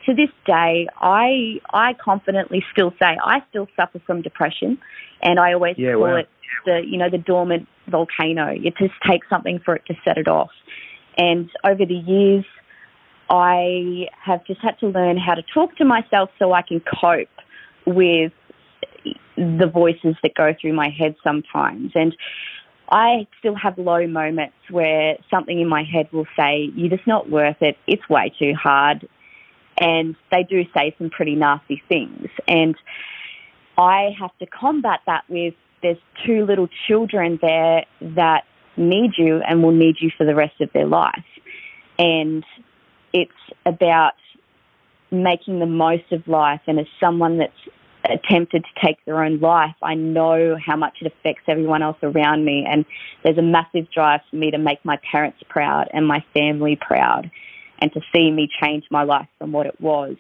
to 0.06 0.14
this 0.14 0.30
day, 0.46 0.88
I 0.98 1.60
I 1.72 1.94
confidently 1.94 2.64
still 2.72 2.92
say 3.00 3.18
I 3.24 3.42
still 3.50 3.68
suffer 3.76 4.00
from 4.06 4.22
depression, 4.22 4.78
and 5.22 5.40
I 5.40 5.54
always 5.54 5.76
yeah, 5.78 5.94
call 5.94 6.02
wow. 6.02 6.16
it 6.18 6.30
the 6.66 6.82
you 6.86 6.98
know 6.98 7.10
the 7.10 7.18
dormant 7.18 7.68
volcano. 7.88 8.48
It 8.50 8.76
just 8.78 8.94
takes 9.08 9.28
something 9.30 9.60
for 9.60 9.76
it 9.76 9.86
to 9.88 9.96
set 10.04 10.18
it 10.18 10.28
off. 10.28 10.52
And 11.18 11.50
over 11.64 11.86
the 11.86 11.96
years, 11.96 12.46
I 13.30 14.08
have 14.24 14.46
just 14.46 14.62
had 14.62 14.80
to 14.80 14.88
learn 14.88 15.18
how 15.18 15.36
to 15.36 15.44
talk 15.54 15.76
to 15.78 15.86
myself 15.86 16.30
so 16.40 16.54
I 16.54 16.62
can 16.62 16.82
cope 16.82 17.30
with 17.86 18.32
the 19.36 19.68
voices 19.68 20.16
that 20.24 20.36
go 20.36 20.54
through 20.60 20.74
my 20.74 20.90
head 20.90 21.16
sometimes. 21.24 21.92
And 21.96 22.16
I 22.90 23.28
still 23.40 23.56
have 23.56 23.78
low 23.78 24.06
moments 24.08 24.56
where 24.70 25.18
something 25.30 25.60
in 25.60 25.68
my 25.68 25.84
head 25.84 26.10
will 26.12 26.28
say, 26.38 26.72
You're 26.76 26.90
just 26.90 27.08
not 27.08 27.30
worth 27.30 27.62
it. 27.62 27.78
It's 27.88 28.08
way 28.10 28.32
too 28.38 28.54
hard. 28.54 29.08
And 29.78 30.16
they 30.32 30.44
do 30.44 30.64
say 30.76 30.96
some 30.98 31.10
pretty 31.10 31.36
nasty 31.36 31.82
things. 31.90 32.28
And 32.48 32.76
I 33.78 34.16
have 34.20 34.38
to 34.38 34.46
combat 34.46 35.00
that 35.08 35.24
with 35.28 35.56
there's 35.84 35.98
two 36.26 36.46
little 36.46 36.68
children 36.88 37.38
there 37.42 37.86
that 38.02 38.46
need 38.76 39.12
you 39.18 39.42
and 39.48 39.62
will 39.62 39.72
need 39.72 39.98
you 40.00 40.10
for 40.18 40.26
the 40.26 40.34
rest 40.34 40.60
of 40.62 40.72
their 40.74 40.88
life. 40.88 41.26
And 42.00 42.44
it's 43.12 43.32
about 43.66 44.14
making 45.12 45.60
the 45.60 45.68
most 45.68 46.12
of 46.12 46.28
life. 46.28 46.62
And 46.66 46.80
as 46.80 46.88
someone 47.00 47.38
that's 47.38 47.52
attempted 48.06 48.64
to 48.64 48.86
take 48.86 49.04
their 49.06 49.24
own 49.24 49.40
life, 49.40 49.76
I 49.84 49.94
know 49.94 50.58
how 50.58 50.76
much 50.76 50.98
it 51.02 51.08
affects 51.08 51.44
everyone 51.48 51.84
else 51.84 51.98
around 52.02 52.44
me. 52.44 52.66
And 52.68 52.86
there's 53.24 53.38
a 53.38 53.44
massive 53.44 53.92
drive 53.92 54.22
for 54.30 54.38
me 54.38 54.52
to 54.52 54.58
make 54.58 54.84
my 54.84 54.98
parents 55.12 55.40
proud 55.50 55.90
and 55.94 56.08
my 56.08 56.24
family 56.34 56.78
proud 56.80 57.30
and 57.80 57.92
to 57.94 58.02
see 58.16 58.32
me 58.32 58.50
change 58.62 58.86
my 58.90 59.04
life 59.04 59.28
from 59.38 59.52
what 59.52 59.68
it 59.68 59.80
was. 59.80 60.16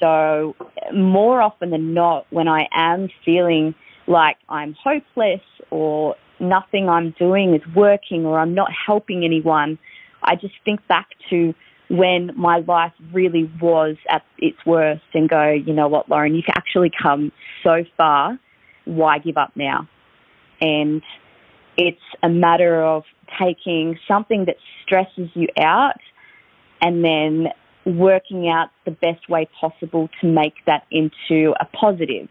So, 0.00 0.54
more 0.94 1.42
often 1.42 1.70
than 1.70 1.92
not, 1.92 2.26
when 2.30 2.46
I 2.46 2.68
am 2.72 3.08
feeling 3.24 3.74
like 4.08 4.36
I'm 4.48 4.74
hopeless 4.82 5.42
or 5.70 6.16
nothing 6.40 6.88
I'm 6.88 7.14
doing 7.18 7.54
is 7.54 7.62
working 7.74 8.24
or 8.24 8.38
I'm 8.38 8.54
not 8.54 8.70
helping 8.86 9.24
anyone, 9.24 9.78
I 10.22 10.34
just 10.34 10.54
think 10.64 10.86
back 10.88 11.08
to 11.30 11.54
when 11.88 12.32
my 12.36 12.58
life 12.58 12.92
really 13.12 13.50
was 13.60 13.96
at 14.10 14.22
its 14.38 14.58
worst 14.66 15.02
and 15.14 15.28
go, 15.28 15.50
you 15.50 15.72
know 15.72 15.88
what, 15.88 16.08
Lauren, 16.08 16.34
you've 16.34 16.44
actually 16.54 16.90
come 16.90 17.32
so 17.62 17.84
far. 17.96 18.38
Why 18.84 19.18
give 19.18 19.36
up 19.36 19.52
now? 19.54 19.88
And 20.60 21.02
it's 21.76 22.00
a 22.22 22.28
matter 22.28 22.82
of 22.82 23.04
taking 23.40 23.98
something 24.08 24.46
that 24.46 24.56
stresses 24.84 25.30
you 25.34 25.48
out 25.58 26.00
and 26.80 27.04
then 27.04 27.48
working 27.84 28.48
out 28.48 28.68
the 28.84 28.90
best 28.90 29.28
way 29.28 29.48
possible 29.58 30.10
to 30.20 30.26
make 30.26 30.54
that 30.66 30.84
into 30.90 31.54
a 31.60 31.64
positive. 31.64 32.28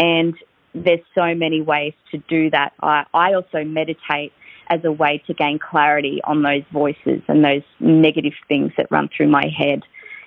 And 0.00 0.34
there's 0.74 1.00
so 1.14 1.34
many 1.34 1.60
ways 1.60 1.94
to 2.10 2.18
do 2.28 2.50
that. 2.50 2.72
I, 2.82 3.04
I 3.14 3.34
also 3.34 3.64
meditate 3.64 4.32
as 4.68 4.84
a 4.84 4.92
way 4.92 5.22
to 5.26 5.34
gain 5.34 5.58
clarity 5.58 6.20
on 6.24 6.42
those 6.42 6.62
voices 6.72 7.22
and 7.28 7.44
those 7.44 7.62
negative 7.80 8.34
things 8.48 8.72
that 8.76 8.90
run 8.90 9.08
through 9.14 9.28
my 9.28 9.46
head. 9.46 9.82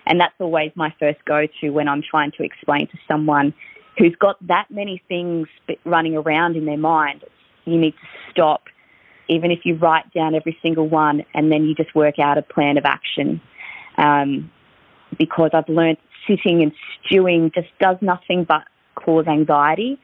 And 0.05 0.19
that's 0.19 0.33
always 0.39 0.71
my 0.75 0.93
first 0.99 1.23
go 1.25 1.45
to 1.61 1.69
when 1.69 1.87
I'm 1.87 2.01
trying 2.01 2.31
to 2.37 2.43
explain 2.43 2.87
to 2.87 2.97
someone 3.07 3.53
who's 3.97 4.15
got 4.15 4.35
that 4.47 4.65
many 4.71 5.01
things 5.07 5.47
running 5.85 6.15
around 6.15 6.55
in 6.55 6.65
their 6.65 6.77
mind. 6.77 7.23
You 7.65 7.77
need 7.77 7.91
to 7.91 8.31
stop, 8.31 8.63
even 9.27 9.51
if 9.51 9.59
you 9.63 9.75
write 9.75 10.11
down 10.11 10.33
every 10.33 10.57
single 10.61 10.87
one 10.87 11.23
and 11.35 11.51
then 11.51 11.65
you 11.65 11.75
just 11.75 11.93
work 11.93 12.17
out 12.17 12.37
a 12.37 12.41
plan 12.41 12.77
of 12.77 12.85
action. 12.85 13.41
Um, 13.97 14.51
because 15.19 15.51
I've 15.53 15.69
learned 15.69 15.97
sitting 16.27 16.63
and 16.63 16.71
stewing 17.05 17.51
just 17.53 17.67
does 17.79 17.97
nothing 18.01 18.43
but 18.45 18.63
cause 18.95 19.27
anxiety. 19.27 19.99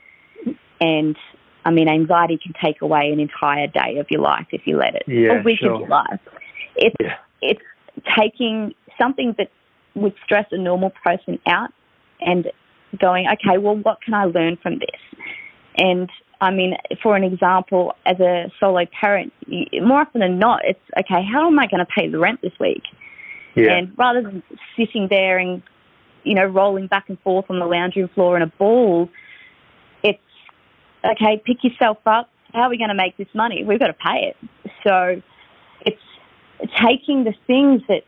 And 0.79 1.17
I 1.65 1.71
mean, 1.71 1.89
anxiety 1.89 2.37
can 2.37 2.53
take 2.61 2.81
away 2.81 3.11
an 3.11 3.19
entire 3.19 3.67
day 3.67 3.97
of 3.97 4.07
your 4.09 4.21
life 4.21 4.47
if 4.51 4.65
you 4.65 4.77
let 4.77 4.95
it, 4.95 5.03
yeah, 5.07 5.33
or 5.33 5.43
week 5.43 5.59
sure. 5.59 5.73
of 5.73 5.81
your 5.81 5.89
life. 5.89 6.19
It's 6.75 6.95
Yeah. 7.01 7.17
it's 7.41 7.61
taking 8.17 8.73
something 8.97 9.35
that 9.37 9.49
would 9.95 10.13
stress 10.23 10.45
a 10.51 10.57
normal 10.57 10.91
person 11.03 11.39
out 11.47 11.71
and 12.21 12.51
going, 12.99 13.27
okay, 13.27 13.57
well, 13.57 13.75
what 13.75 14.01
can 14.01 14.13
I 14.13 14.25
learn 14.25 14.57
from 14.57 14.79
this? 14.79 15.01
And 15.77 16.09
I 16.39 16.51
mean, 16.51 16.77
for 17.01 17.15
an 17.15 17.23
example, 17.23 17.95
as 18.05 18.19
a 18.19 18.51
solo 18.59 18.85
parent, 18.85 19.33
more 19.81 20.01
often 20.01 20.21
than 20.21 20.39
not, 20.39 20.61
it's 20.63 20.79
okay. 20.97 21.23
How 21.23 21.47
am 21.47 21.57
I 21.59 21.67
going 21.67 21.79
to 21.79 21.85
pay 21.85 22.07
the 22.07 22.19
rent 22.19 22.41
this 22.41 22.53
week? 22.59 22.83
Yeah. 23.55 23.73
And 23.73 23.97
rather 23.97 24.21
than 24.21 24.43
sitting 24.75 25.07
there 25.09 25.39
and, 25.39 25.63
you 26.23 26.35
know, 26.35 26.45
rolling 26.45 26.87
back 26.87 27.09
and 27.09 27.19
forth 27.21 27.45
on 27.49 27.59
the 27.59 27.65
lounge 27.65 27.95
room 27.95 28.07
floor 28.09 28.35
in 28.35 28.43
a 28.43 28.47
ball, 28.47 29.09
okay, 31.03 31.41
pick 31.45 31.63
yourself 31.63 31.97
up. 32.05 32.29
How 32.53 32.63
are 32.63 32.69
we 32.69 32.77
going 32.77 32.89
to 32.89 32.95
make 32.95 33.17
this 33.17 33.27
money? 33.33 33.63
We've 33.63 33.79
got 33.79 33.87
to 33.87 33.93
pay 33.93 34.33
it. 34.33 34.37
So 34.85 35.21
it's 35.81 36.01
taking 36.81 37.23
the 37.23 37.33
things 37.45 37.81
that 37.87 38.03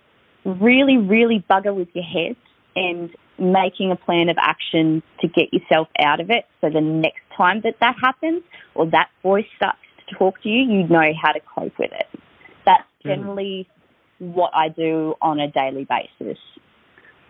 really, 0.45 0.97
really 0.97 1.43
bugger 1.49 1.75
with 1.75 1.89
your 1.93 2.04
head 2.04 2.36
and 2.75 3.10
making 3.38 3.91
a 3.91 3.95
plan 3.95 4.30
of 4.30 4.38
action 4.39 5.02
to 5.21 5.28
get 5.28 5.54
yourself 5.54 5.88
out 5.99 6.19
of 6.19 6.30
it. 6.30 6.45
So 6.62 6.69
the 6.69 6.82
next 6.82 7.21
time 7.36 7.62
that 7.62 7.75
that 7.80 7.95
happens 8.02 8.43
or 8.75 8.86
that 8.88 9.10
voice 9.23 9.45
starts 9.56 9.80
to 10.08 10.15
talk 10.15 10.41
to 10.43 10.49
you, 10.49 10.63
you 10.63 10.88
know 10.88 11.13
how 11.21 11.32
to 11.32 11.39
cope 11.56 11.78
with 11.78 11.91
it. 11.91 12.08
That's 12.65 12.84
hmm. 13.04 13.10
generally 13.10 13.69
what 14.19 14.52
I 14.54 14.69
do 14.69 15.15
on 15.21 15.39
a 15.39 15.49
daily 15.49 15.86
basis. 15.86 16.38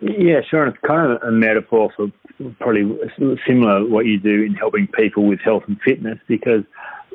Yeah, 0.00 0.40
sure. 0.48 0.64
And 0.64 0.74
it's 0.74 0.86
kind 0.86 1.12
of 1.12 1.22
a 1.22 1.30
metaphor 1.30 1.92
for 1.94 2.10
probably 2.58 2.98
similar 3.46 3.86
what 3.86 4.06
you 4.06 4.18
do 4.18 4.42
in 4.42 4.54
helping 4.54 4.86
people 4.86 5.26
with 5.26 5.40
health 5.40 5.64
and 5.66 5.78
fitness 5.82 6.18
because, 6.26 6.62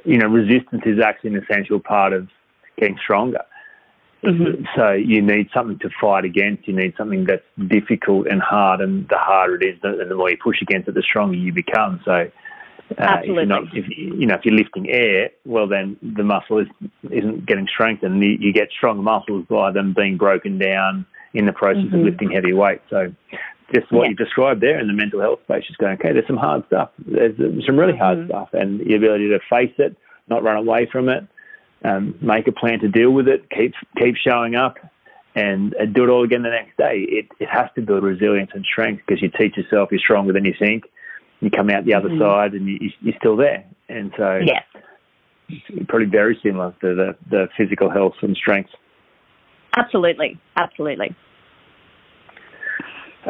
you 0.03 0.17
know, 0.17 0.27
resistance 0.27 0.83
is 0.85 0.99
actually 0.99 1.31
an 1.31 1.43
essential 1.43 1.79
part 1.79 2.13
of 2.13 2.29
getting 2.77 2.97
stronger. 3.01 3.41
Mm-hmm. 4.23 4.65
So 4.75 4.91
you 4.91 5.21
need 5.21 5.49
something 5.53 5.79
to 5.79 5.89
fight 5.99 6.25
against. 6.25 6.67
You 6.67 6.75
need 6.75 6.93
something 6.97 7.25
that's 7.25 7.43
difficult 7.67 8.27
and 8.27 8.41
hard, 8.41 8.81
and 8.81 9.07
the 9.09 9.17
harder 9.17 9.55
it 9.55 9.63
is, 9.63 9.81
the, 9.81 10.05
the 10.07 10.15
more 10.15 10.29
you 10.29 10.37
push 10.37 10.61
against 10.61 10.87
it, 10.87 10.95
the 10.95 11.03
stronger 11.03 11.35
you 11.35 11.53
become. 11.53 12.01
So, 12.05 12.31
uh, 12.97 13.17
if 13.23 13.25
you're 13.25 13.45
not, 13.45 13.63
if 13.73 13.85
you 13.87 14.25
know, 14.25 14.35
if 14.35 14.45
you're 14.45 14.55
lifting 14.55 14.89
air, 14.89 15.29
well, 15.43 15.67
then 15.67 15.97
the 16.01 16.23
muscle 16.23 16.59
is, 16.59 16.67
isn't 17.11 17.45
getting 17.45 17.67
strengthened. 17.67 18.23
You, 18.23 18.37
you 18.39 18.53
get 18.53 18.69
stronger 18.71 19.03
muscles 19.03 19.45
by 19.47 19.71
them 19.71 19.93
being 19.93 20.17
broken 20.17 20.57
down 20.57 21.05
in 21.35 21.45
the 21.45 21.53
process 21.53 21.83
Mhm. 21.83 21.93
of 21.93 21.99
lifting 22.01 22.31
heavy 22.31 22.53
weight. 22.53 22.81
So, 22.89 23.11
just 23.73 23.91
what 23.91 24.03
Yeah. 24.03 24.09
you 24.09 24.15
described 24.15 24.61
there 24.61 24.79
in 24.79 24.87
the 24.87 24.93
mental 24.93 25.19
health 25.19 25.41
space, 25.43 25.65
just 25.65 25.79
going, 25.79 25.93
okay, 25.93 26.13
there's 26.13 26.27
some 26.27 26.37
hard 26.37 26.65
stuff. 26.67 26.91
There's 26.99 27.35
some 27.65 27.77
really 27.77 27.97
hard 27.97 28.19
Mhm. 28.19 28.25
stuff, 28.27 28.53
and 28.53 28.79
the 28.79 28.95
ability 28.95 29.29
to 29.29 29.39
face 29.39 29.73
it, 29.77 29.95
not 30.29 30.43
run 30.43 30.55
away 30.57 30.85
from 30.85 31.09
it, 31.09 31.25
um, 31.83 32.15
make 32.21 32.47
a 32.47 32.51
plan 32.51 32.79
to 32.79 32.87
deal 32.87 33.11
with 33.11 33.27
it, 33.27 33.49
keep 33.49 33.73
keep 33.97 34.15
showing 34.15 34.55
up, 34.55 34.79
and, 35.35 35.73
and 35.73 35.93
do 35.93 36.03
it 36.03 36.09
all 36.09 36.23
again 36.23 36.43
the 36.43 36.49
next 36.49 36.77
day. 36.77 36.99
It, 37.01 37.27
it 37.39 37.49
has 37.49 37.69
to 37.75 37.81
build 37.81 38.03
resilience 38.03 38.51
and 38.53 38.63
strength 38.63 39.03
because 39.05 39.21
you 39.21 39.29
teach 39.29 39.57
yourself 39.57 39.91
you're 39.91 39.99
stronger 39.99 40.31
than 40.31 40.45
you 40.45 40.53
think. 40.57 40.85
You 41.41 41.49
come 41.49 41.69
out 41.69 41.83
the 41.85 41.93
other 41.93 42.09
Mhm. 42.09 42.19
side 42.19 42.53
and 42.53 42.67
you, 42.67 42.89
you're 43.01 43.15
still 43.17 43.35
there. 43.35 43.65
And 43.89 44.13
so 44.15 44.41
Yes. 44.43 44.63
it's 45.49 45.85
probably 45.87 46.07
very 46.07 46.39
similar 46.41 46.73
to 46.81 46.95
the, 46.95 47.15
the 47.29 47.49
physical 47.57 47.89
health 47.89 48.15
and 48.21 48.35
strength. 48.37 48.69
Absolutely. 49.75 50.37
Absolutely. 50.55 51.13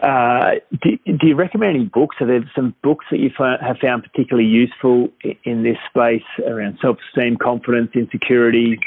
Uh, 0.02 0.56
do, 0.82 0.98
do 1.06 1.28
you 1.28 1.36
recommend 1.36 1.76
any 1.76 1.86
books? 1.86 2.18
Are 2.20 2.28
there 2.28 2.50
some 2.56 2.76
books 2.84 3.06
that 3.12 3.20
you 3.20 3.32
fi- 3.38 3.58
have 3.62 3.78
found 3.78 4.04
particularly 4.04 4.48
useful 4.48 5.10
in 5.44 5.64
this 5.64 5.78
space 5.90 6.24
around 6.46 6.78
self-esteem, 6.82 7.38
confidence, 7.38 7.92
insecurity 7.94 8.78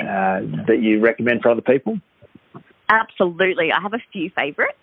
uh, 0.00 0.40
that 0.66 0.78
you 0.80 1.00
recommend 1.00 1.42
for 1.42 1.50
other 1.50 1.60
people? 1.60 1.98
Absolutely. 2.88 3.72
I 3.72 3.80
have 3.80 3.94
a 3.94 4.02
few 4.12 4.30
favorites. 4.30 4.78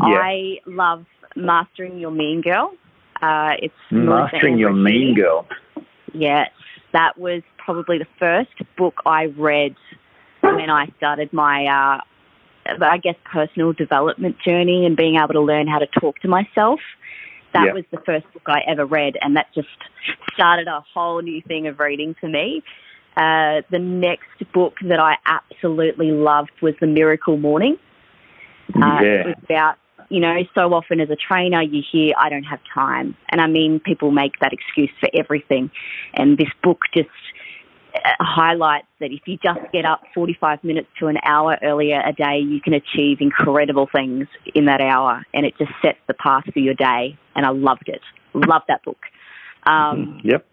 Yeah. 0.00 0.14
I 0.14 0.58
love 0.66 1.04
Mastering 1.36 1.98
Your 1.98 2.10
Mean 2.10 2.40
Girl. 2.40 2.72
Uh, 3.20 3.54
it's 3.58 3.74
Mastering 3.90 4.58
Your. 4.58 4.72
Mean 4.72 5.14
Girl. 5.14 5.46
Yes, 6.12 6.50
that 6.92 7.18
was 7.18 7.42
probably 7.56 7.98
the 7.98 8.06
first 8.18 8.50
book 8.76 8.94
I 9.06 9.24
read 9.26 9.76
when 10.40 10.70
I 10.70 10.92
started 10.96 11.32
my, 11.32 11.66
uh, 11.66 12.00
I 12.66 12.98
guess, 12.98 13.16
personal 13.24 13.72
development 13.72 14.36
journey 14.46 14.86
and 14.86 14.96
being 14.96 15.16
able 15.16 15.34
to 15.34 15.40
learn 15.40 15.66
how 15.66 15.78
to 15.78 15.86
talk 15.86 16.20
to 16.20 16.28
myself. 16.28 16.80
That 17.52 17.66
Yeah. 17.66 17.72
was 17.72 17.84
the 17.90 17.98
first 17.98 18.30
book 18.32 18.44
I 18.46 18.60
ever 18.66 18.86
read, 18.86 19.18
and 19.20 19.36
that 19.36 19.52
just 19.54 19.68
started 20.34 20.68
a 20.68 20.80
whole 20.94 21.20
new 21.20 21.42
thing 21.42 21.66
of 21.66 21.80
reading 21.80 22.14
for 22.14 22.28
me. 22.28 22.62
Uh, 23.16 23.60
the 23.70 23.78
next 23.78 24.52
book 24.52 24.78
that 24.82 24.98
I 24.98 25.18
absolutely 25.26 26.12
loved 26.12 26.52
was 26.62 26.74
The 26.80 26.86
Miracle 26.86 27.36
Morning. 27.36 27.76
Uh, 28.74 29.00
It 29.02 29.26
was 29.26 29.34
about, 29.44 29.76
you 30.08 30.20
know, 30.20 30.42
so 30.54 30.72
often 30.72 30.98
as 31.00 31.10
a 31.10 31.16
trainer 31.16 31.60
you 31.60 31.82
hear, 31.82 32.14
I 32.16 32.30
don't 32.30 32.44
have 32.44 32.60
time. 32.72 33.14
And 33.28 33.40
I 33.40 33.48
mean, 33.48 33.80
people 33.80 34.12
make 34.12 34.38
that 34.40 34.52
excuse 34.54 34.90
for 34.98 35.10
everything. 35.12 35.70
And 36.14 36.38
this 36.38 36.48
book 36.62 36.84
just 36.94 37.10
highlights 38.20 38.86
that 39.00 39.10
if 39.12 39.20
you 39.26 39.38
just 39.42 39.60
get 39.72 39.84
up 39.84 40.02
45 40.14 40.62
minutes 40.64 40.88
to 40.98 41.06
an 41.08 41.18
hour 41.24 41.58
earlier 41.62 42.02
a 42.04 42.12
day, 42.12 42.38
you 42.38 42.60
can 42.60 42.72
achieve 42.74 43.18
incredible 43.20 43.88
things 43.94 44.26
in 44.54 44.64
that 44.66 44.80
hour. 44.80 45.24
And 45.34 45.44
it 45.46 45.54
just 45.58 45.72
sets 45.82 45.98
the 46.06 46.14
path 46.14 46.44
for 46.52 46.58
your 46.58 46.74
day. 46.74 47.18
And 47.34 47.44
I 47.46 47.50
loved 47.50 47.88
it. 47.88 48.00
Loved 48.34 48.66
that 48.68 48.82
book. 48.84 48.98
Um, 49.64 50.20
Yep. 50.24 50.44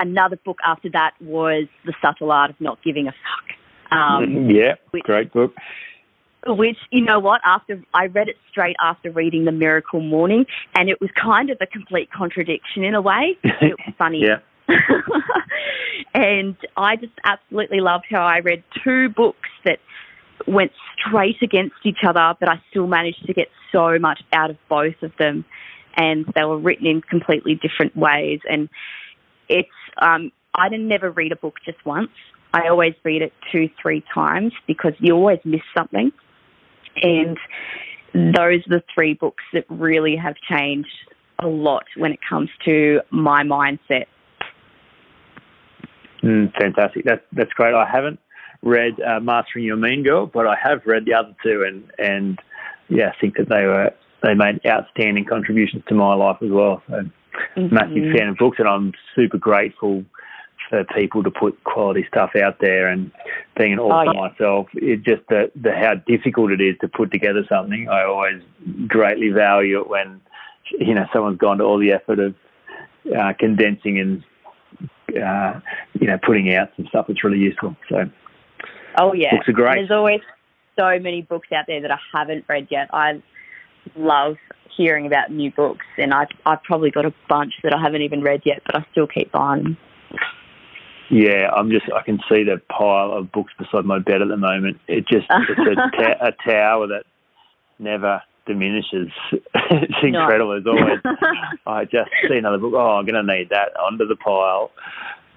another 0.00 0.36
book 0.36 0.58
after 0.64 0.88
that 0.90 1.12
was 1.20 1.66
The 1.84 1.94
Subtle 2.00 2.30
Art 2.32 2.50
of 2.50 2.60
Not 2.60 2.82
Giving 2.82 3.08
a 3.08 3.12
Fuck. 3.12 3.96
Um, 3.98 4.48
yeah. 4.50 4.74
which- 4.92 5.02
Great 5.04 5.32
book. 5.32 5.54
which 6.46 6.78
you 6.90 7.02
know 7.02 7.18
what 7.18 7.38
after 7.44 7.82
i 7.92 8.06
read 8.06 8.26
it 8.26 8.36
straight 8.50 8.76
after 8.82 9.10
reading 9.10 9.44
the 9.44 9.52
miracle 9.52 10.00
morning 10.00 10.46
and 10.74 10.88
it 10.88 10.98
was 10.98 11.10
kind 11.10 11.50
of 11.50 11.58
a 11.60 11.66
complete 11.66 12.10
contradiction 12.10 12.82
in 12.82 12.94
a 12.94 13.00
way 13.02 13.36
it 13.42 13.76
was 13.86 13.94
funny 13.98 14.22
Yeah. 14.22 14.38
and 16.14 16.56
i 16.76 16.96
just 16.96 17.12
absolutely 17.24 17.80
loved 17.80 18.06
how 18.10 18.22
i 18.22 18.38
read 18.38 18.62
two 18.84 19.08
books 19.10 19.48
that 19.64 19.78
went 20.46 20.72
straight 20.96 21.42
against 21.42 21.76
each 21.84 22.04
other 22.06 22.34
but 22.40 22.48
i 22.48 22.60
still 22.70 22.86
managed 22.86 23.24
to 23.26 23.32
get 23.32 23.48
so 23.72 23.98
much 23.98 24.20
out 24.32 24.50
of 24.50 24.56
both 24.68 25.02
of 25.02 25.12
them 25.18 25.44
and 25.96 26.24
they 26.34 26.44
were 26.44 26.58
written 26.58 26.86
in 26.86 27.00
completely 27.00 27.54
different 27.54 27.96
ways 27.96 28.40
and 28.48 28.68
it's 29.48 29.68
um 30.00 30.32
i 30.54 30.68
never 30.68 31.10
read 31.10 31.32
a 31.32 31.36
book 31.36 31.56
just 31.64 31.84
once 31.84 32.10
I 32.52 32.68
always 32.68 32.94
read 33.04 33.22
it 33.22 33.32
two, 33.52 33.68
three 33.80 34.02
times 34.12 34.52
because 34.66 34.92
you 34.98 35.14
always 35.14 35.38
miss 35.44 35.60
something. 35.76 36.10
And 36.96 37.38
those 38.12 38.60
are 38.66 38.78
the 38.78 38.82
three 38.92 39.14
books 39.14 39.44
that 39.52 39.64
really 39.68 40.16
have 40.16 40.34
changed 40.48 40.88
a 41.38 41.46
lot 41.46 41.84
when 41.96 42.12
it 42.12 42.18
comes 42.28 42.50
to 42.64 43.00
my 43.10 43.42
mindset. 43.44 44.06
Mm, 46.22 46.52
fantastic. 46.60 47.04
That's 47.04 47.22
that's 47.32 47.52
great. 47.52 47.74
I 47.74 47.88
haven't 47.90 48.20
read 48.62 49.00
uh, 49.00 49.20
Mastering 49.20 49.64
Your 49.64 49.76
Mean 49.76 50.02
Girl, 50.02 50.26
but 50.26 50.46
I 50.46 50.56
have 50.62 50.82
read 50.84 51.04
the 51.06 51.14
other 51.14 51.34
two, 51.42 51.64
and 51.66 51.90
and 51.98 52.38
yeah, 52.88 53.08
I 53.08 53.20
think 53.20 53.36
that 53.36 53.48
they 53.48 53.64
were 53.64 53.92
they 54.22 54.34
made 54.34 54.60
outstanding 54.66 55.24
contributions 55.24 55.82
to 55.88 55.94
my 55.94 56.14
life 56.14 56.38
as 56.42 56.50
well. 56.50 56.82
So 56.88 57.04
massive 57.56 57.96
Mhm. 57.96 58.16
fan 58.16 58.28
of 58.28 58.36
books, 58.36 58.58
and 58.58 58.68
I'm 58.68 58.92
super 59.14 59.38
grateful 59.38 60.04
for 60.68 60.84
people 60.84 61.22
to 61.22 61.30
put 61.30 61.62
quality 61.64 62.04
stuff 62.06 62.36
out 62.36 62.58
there. 62.60 62.88
And 62.88 63.10
being 63.56 63.72
an 63.72 63.78
author 63.78 64.10
Oh, 64.10 64.12
yeah. 64.12 64.28
myself, 64.28 64.68
it 64.74 65.02
just 65.02 65.26
the, 65.28 65.50
the 65.60 65.72
how 65.74 65.94
difficult 65.94 66.52
it 66.52 66.60
is 66.60 66.76
to 66.80 66.88
put 66.88 67.10
together 67.10 67.44
something. 67.48 67.88
I 67.88 68.04
always 68.04 68.42
greatly 68.86 69.30
value 69.30 69.80
it 69.80 69.88
when 69.88 70.20
you 70.78 70.94
know 70.94 71.06
someone's 71.12 71.38
gone 71.38 71.58
to 71.58 71.64
all 71.64 71.78
the 71.78 71.92
effort 71.92 72.18
of 72.18 72.34
uh, 73.16 73.32
condensing 73.38 73.98
and 73.98 74.22
uh, 75.16 75.60
you 76.00 76.06
know 76.06 76.18
putting 76.24 76.54
out 76.54 76.70
some 76.76 76.86
stuff 76.86 77.06
that's 77.08 77.22
really 77.24 77.38
useful. 77.38 77.76
So 77.88 78.04
Oh, 78.98 79.12
yeah. 79.12 79.34
books 79.36 79.48
are 79.48 79.52
great. 79.52 79.74
There's 79.76 79.90
always 79.90 80.20
so 80.78 80.98
many 80.98 81.22
books 81.22 81.48
out 81.52 81.66
there 81.66 81.80
that 81.82 81.90
I 81.90 81.98
haven't 82.12 82.44
read 82.48 82.68
yet. 82.70 82.88
I 82.92 83.22
love 83.96 84.36
hearing 84.76 85.06
about 85.06 85.30
new 85.30 85.50
books, 85.50 85.84
and 85.98 86.12
I've, 86.12 86.28
I've 86.46 86.62
probably 86.62 86.90
got 86.90 87.04
a 87.06 87.14
bunch 87.28 87.54
that 87.62 87.74
I 87.74 87.80
haven't 87.80 88.02
even 88.02 88.22
read 88.22 88.42
yet, 88.44 88.62
but 88.66 88.76
I 88.76 88.84
still 88.90 89.06
keep 89.06 89.30
buying 89.32 89.62
them. 89.62 89.76
Yeah, 91.10 91.50
I'm 91.54 91.70
just 91.70 91.86
I 91.92 92.02
can 92.02 92.20
see 92.28 92.44
the 92.44 92.60
pile 92.68 93.12
of 93.12 93.32
books 93.32 93.52
beside 93.58 93.84
my 93.84 93.98
bed 93.98 94.22
at 94.22 94.28
the 94.28 94.36
moment. 94.36 94.80
It 94.86 95.06
just 95.08 95.26
it's 95.30 95.60
a, 95.60 95.74
ta- 95.96 96.26
a 96.26 96.32
tower 96.48 96.86
that 96.86 97.02
never 97.80 98.22
diminishes. 98.52 99.08
it's 99.54 99.94
incredible. 100.02 100.56
It's 100.56 100.66
always 100.66 101.00
I 101.66 101.84
just 101.84 102.10
see 102.28 102.36
another 102.36 102.58
book. 102.58 102.74
Oh, 102.74 102.98
I'm 102.98 103.06
going 103.06 103.26
to 103.26 103.36
need 103.36 103.50
that 103.50 103.76
onto 103.76 104.06
the 104.06 104.16
pile. 104.16 104.70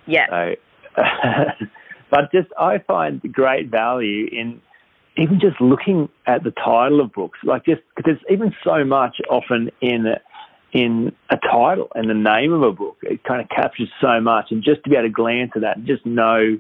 yeah. 0.06 0.28
So, 0.30 0.56
but 2.12 2.32
just 2.32 2.50
I 2.60 2.80
find 2.80 3.22
great 3.32 3.70
value 3.70 4.28
in 4.32 4.62
even 5.18 5.40
just 5.40 5.62
looking 5.62 6.10
at 6.26 6.44
the 6.44 6.52
title 6.52 7.02
of 7.02 7.14
books. 7.14 7.40
Like 7.44 7.66
just 7.66 7.82
because 7.96 8.16
there's 8.16 8.32
even 8.32 8.54
so 8.64 8.84
much 8.84 9.18
often 9.30 9.70
in 9.82 10.08
in 10.72 11.16
a 11.30 11.38
title 11.38 11.88
and 11.94 12.10
the 12.10 12.16
name 12.16 12.52
of 12.52 12.64
a 12.64 12.72
book. 12.72 12.98
It 13.04 13.24
kind 13.24 13.42
of 13.42 13.50
captures 13.50 13.90
so 14.02 14.20
much, 14.20 14.48
and 14.50 14.64
just 14.64 14.84
to 14.84 14.90
be 14.90 14.96
able 14.96 15.08
to 15.08 15.14
glance 15.14 15.52
at 15.56 15.62
that 15.62 15.78
and 15.78 15.86
just 15.86 16.06
know 16.06 16.60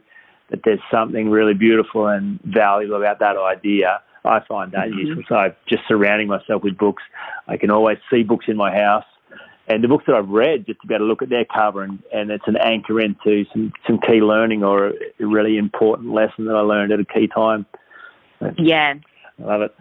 that 0.49 0.59
there's 0.63 0.79
something 0.91 1.29
really 1.29 1.55
beautiful 1.55 2.07
and 2.07 2.39
valuable 2.43 2.97
about 2.97 3.19
that 3.19 3.37
idea. 3.37 4.01
I 4.25 4.39
find 4.47 4.71
that 4.71 4.87
mm-hmm. 4.87 4.99
useful. 4.99 5.23
So 5.27 5.55
just 5.67 5.83
surrounding 5.87 6.27
myself 6.27 6.63
with 6.63 6.77
books. 6.77 7.03
I 7.47 7.57
can 7.57 7.71
always 7.71 7.97
see 8.09 8.23
books 8.23 8.45
in 8.47 8.57
my 8.57 8.71
house. 8.71 9.05
And 9.67 9.83
the 9.83 9.87
books 9.87 10.03
that 10.07 10.15
I've 10.15 10.29
read, 10.29 10.65
just 10.65 10.81
to 10.81 10.87
be 10.87 10.93
able 10.93 11.05
to 11.05 11.09
look 11.09 11.21
at 11.21 11.29
their 11.29 11.45
cover 11.45 11.83
and, 11.83 12.03
and 12.13 12.31
it's 12.31 12.47
an 12.47 12.57
anchor 12.57 12.99
into 12.99 13.45
some, 13.53 13.71
some 13.87 13.99
key 13.99 14.19
learning 14.21 14.63
or 14.63 14.89
a 14.89 14.93
really 15.25 15.57
important 15.57 16.13
lesson 16.13 16.45
that 16.45 16.55
I 16.55 16.59
learned 16.59 16.91
at 16.91 16.99
a 16.99 17.05
key 17.05 17.27
time. 17.27 17.65
Yeah. 18.57 18.95
I 19.39 19.43
love 19.43 19.61
it. 19.61 19.75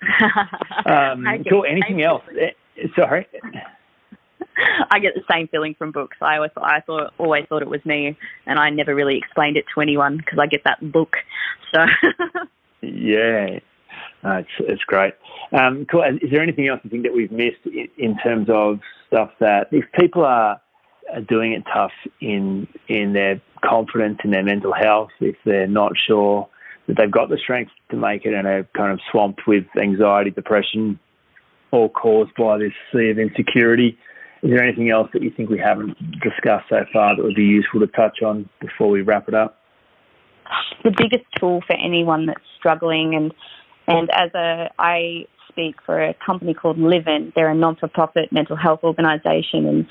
um, 0.86 1.44
cool. 1.50 1.64
Anything 1.68 2.02
else? 2.02 2.22
Eh, 2.40 2.86
sorry. 2.96 3.26
I 4.90 4.98
get 5.00 5.14
the 5.14 5.22
same 5.30 5.48
feeling 5.48 5.74
from 5.74 5.92
books. 5.92 6.16
I 6.22 6.36
always, 6.36 6.50
I 6.56 6.80
thought, 6.80 7.12
always 7.18 7.44
thought 7.48 7.62
it 7.62 7.68
was 7.68 7.84
me, 7.84 8.16
and 8.46 8.58
I 8.58 8.70
never 8.70 8.94
really 8.94 9.18
explained 9.18 9.56
it 9.56 9.66
to 9.74 9.80
anyone 9.80 10.16
because 10.16 10.38
I 10.40 10.46
get 10.46 10.64
that 10.64 10.82
look. 10.82 11.16
So. 11.74 11.84
yeah, 12.82 13.58
it's 14.24 14.48
it's 14.60 14.82
great. 14.84 15.14
Um, 15.52 15.86
cool. 15.90 16.02
Is 16.02 16.30
there 16.30 16.42
anything 16.42 16.68
else 16.68 16.80
you 16.84 16.90
think 16.90 17.04
that 17.04 17.14
we've 17.14 17.32
missed 17.32 17.64
in, 17.66 17.88
in 17.96 18.18
terms 18.18 18.48
of 18.50 18.80
stuff 19.06 19.30
that 19.40 19.68
if 19.72 19.84
people 19.98 20.24
are, 20.24 20.60
are 21.12 21.20
doing 21.20 21.52
it 21.52 21.64
tough 21.72 21.92
in 22.20 22.68
in 22.88 23.12
their 23.12 23.40
confidence 23.64 24.18
in 24.24 24.30
their 24.30 24.44
mental 24.44 24.72
health, 24.72 25.10
if 25.20 25.36
they're 25.44 25.66
not 25.66 25.92
sure 26.06 26.48
that 26.86 26.96
they've 26.96 27.10
got 27.10 27.28
the 27.28 27.38
strength 27.38 27.70
to 27.90 27.96
make 27.96 28.24
it 28.24 28.34
and 28.34 28.46
are 28.46 28.66
kind 28.76 28.92
of 28.92 29.00
swamped 29.10 29.46
with 29.46 29.64
anxiety, 29.80 30.30
depression, 30.30 30.98
all 31.70 31.88
caused 31.88 32.34
by 32.36 32.58
this 32.58 32.72
sea 32.92 33.10
of 33.10 33.18
insecurity. 33.18 33.98
Is 34.42 34.50
there 34.50 34.62
anything 34.62 34.90
else 34.90 35.08
that 35.12 35.22
you 35.22 35.30
think 35.30 35.50
we 35.50 35.58
haven't 35.58 35.96
discussed 36.20 36.66
so 36.70 36.84
far 36.92 37.16
that 37.16 37.22
would 37.22 37.34
be 37.34 37.42
useful 37.42 37.80
to 37.80 37.88
touch 37.88 38.22
on 38.22 38.48
before 38.60 38.88
we 38.88 39.02
wrap 39.02 39.28
it 39.28 39.34
up? 39.34 39.58
The 40.84 40.94
biggest 40.96 41.24
tool 41.38 41.62
for 41.66 41.74
anyone 41.76 42.26
that's 42.26 42.40
struggling, 42.58 43.14
and 43.14 43.32
and 43.86 44.10
as 44.10 44.32
a 44.34 44.70
I 44.78 45.26
speak 45.48 45.76
for 45.84 46.00
a 46.00 46.14
company 46.14 46.54
called 46.54 46.78
Livin. 46.78 47.32
They're 47.34 47.50
a 47.50 47.54
non-for-profit 47.54 48.32
mental 48.32 48.56
health 48.56 48.80
organisation, 48.84 49.66
and 49.66 49.86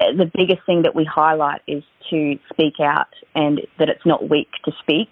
uh, 0.00 0.12
the 0.16 0.30
biggest 0.32 0.64
thing 0.66 0.82
that 0.82 0.94
we 0.94 1.04
highlight 1.04 1.62
is 1.66 1.82
to 2.10 2.38
speak 2.52 2.74
out, 2.80 3.08
and 3.34 3.60
that 3.78 3.88
it's 3.88 4.06
not 4.06 4.28
weak 4.28 4.48
to 4.64 4.72
speak. 4.80 5.08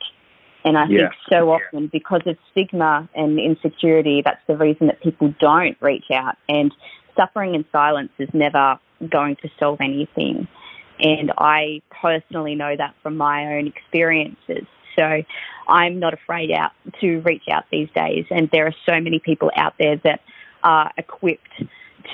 And 0.64 0.77
I 0.77 0.87
yeah. 0.87 0.98
think 0.98 1.12
so 1.31 1.51
often 1.51 1.88
because 1.90 2.22
of 2.27 2.37
stigma 2.51 3.09
and 3.14 3.38
insecurity, 3.38 4.22
that's 4.24 4.42
the 4.46 4.57
reason 4.57 4.88
that 4.88 5.01
people 5.03 5.35
don't 5.40 5.77
reach 5.81 6.11
out. 6.12 6.37
And 6.48 6.74
suffering 7.16 7.55
in 7.55 7.64
silence 7.72 8.11
is 8.18 8.29
never 8.33 8.79
going 9.09 9.37
to 9.37 9.48
solve 9.59 9.79
anything. 9.81 10.48
And 11.01 11.33
I 11.38 11.81
personally 12.03 12.55
know 12.55 12.74
that 12.77 12.94
from 13.03 13.16
my 13.16 13.57
own 13.57 13.68
experiences. 13.68 14.66
So 14.98 15.22
I'm 15.68 15.98
not 16.00 16.14
afraid 16.14 16.50
out 16.50 16.72
to 17.00 17.20
reach 17.20 17.44
out 17.50 17.64
these 17.70 17.88
days. 17.94 18.26
And 18.30 18.48
there 18.50 18.66
are 18.66 18.74
so 18.84 19.00
many 19.00 19.18
people 19.18 19.50
out 19.56 19.74
there 19.78 19.96
that 20.04 20.20
are 20.64 20.90
equipped 20.96 21.62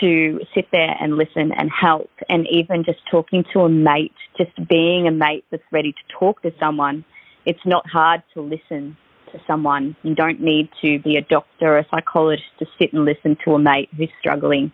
to 0.01 0.41
sit 0.55 0.67
there 0.73 0.97
and 1.01 1.17
listen 1.17 1.53
and 1.53 1.71
help. 1.71 2.11
And 2.29 2.47
even 2.51 2.85
just 2.85 2.99
talking 3.11 3.45
to 3.53 3.61
a 3.61 3.69
mate, 3.69 4.13
just 4.37 4.51
being 4.69 5.07
a 5.07 5.11
mate 5.11 5.45
that's 5.51 5.63
ready 5.71 5.93
to 5.93 6.19
talk 6.19 6.43
to 6.43 6.53
someone, 6.59 7.05
it's 7.47 7.65
not 7.65 7.89
hard 7.89 8.23
to 8.35 8.41
listen 8.41 8.97
to 9.33 9.41
someone. 9.47 9.97
You 10.03 10.15
don't 10.15 10.41
need 10.41 10.69
to 10.83 10.99
be 10.99 11.17
a 11.17 11.23
doctor 11.23 11.75
or 11.75 11.79
a 11.79 11.87
psychologist 11.91 12.49
to 12.59 12.67
sit 12.79 12.93
and 12.93 13.05
listen 13.05 13.37
to 13.45 13.55
a 13.55 13.59
mate 13.59 13.89
who's 13.97 14.11
struggling. 14.19 14.73